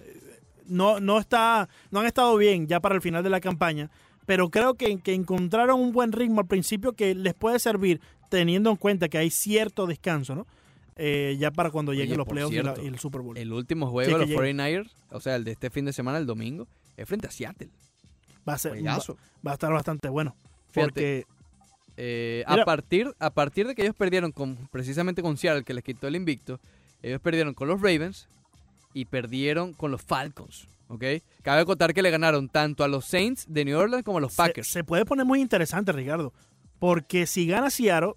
[0.66, 3.90] No, no, está, no han estado bien ya para el final de la campaña,
[4.30, 8.70] pero creo que, que encontraron un buen ritmo al principio que les puede servir teniendo
[8.70, 10.46] en cuenta que hay cierto descanso, ¿no?
[10.94, 13.36] Eh, ya para cuando Oye, lleguen los playoffs y, la- cierto, y el Super Bowl.
[13.36, 14.40] El último juego de los llegue.
[14.54, 17.70] 49ers, o sea, el de este fin de semana, el domingo, es frente a Seattle.
[18.48, 18.98] va, a ser, va,
[19.44, 20.36] va a estar bastante bueno.
[20.70, 21.26] Fíjate, Porque
[21.96, 25.82] Eh, a, partir, a partir de que ellos perdieron con, precisamente con Seattle, que les
[25.82, 26.60] quitó el invicto,
[27.02, 28.28] ellos perdieron con los Ravens
[28.94, 30.68] y perdieron con los Falcons.
[30.90, 31.04] ¿Ok?
[31.42, 34.32] Cabe acotar que le ganaron tanto a los Saints de New Orleans como a los
[34.32, 34.68] se, Packers.
[34.68, 36.32] se puede poner muy interesante, Ricardo.
[36.78, 38.14] Porque si gana Seattle,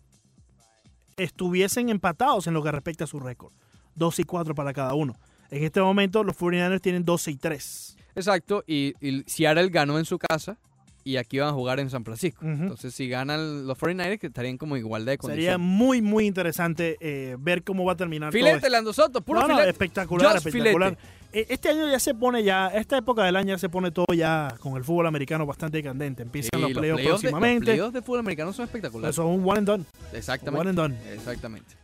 [1.15, 3.53] estuviesen empatados en lo que respecta a su récord.
[3.95, 5.15] 2 y 4 para cada uno.
[5.51, 7.97] En este momento los 49ers tienen 12 y 3.
[8.15, 10.57] Exacto, y, y Seattle ganó en su casa
[11.04, 12.45] y aquí van a jugar en San Francisco.
[12.45, 15.28] Entonces, si ganan los 49ers, que estarían como igualdad de Sería
[15.58, 15.60] condiciones.
[15.60, 18.70] muy, muy interesante eh, ver cómo va a terminar todo Filete, esto.
[18.70, 19.70] Lando Soto, puro No, no, filete.
[19.72, 20.97] espectacular, Just espectacular.
[21.34, 24.06] Eh, Este año ya se pone ya, esta época del año ya se pone todo
[24.16, 26.22] ya con el fútbol americano bastante candente.
[26.22, 27.66] Empiezan Sí, los los playoffs de- próximamente.
[27.66, 29.16] Los playoffs de fútbol americano son espectaculares.
[29.16, 29.86] Es un one and done.
[30.14, 30.60] Exactamente.
[30.62, 31.14] One and done.
[31.14, 31.76] Exactamente.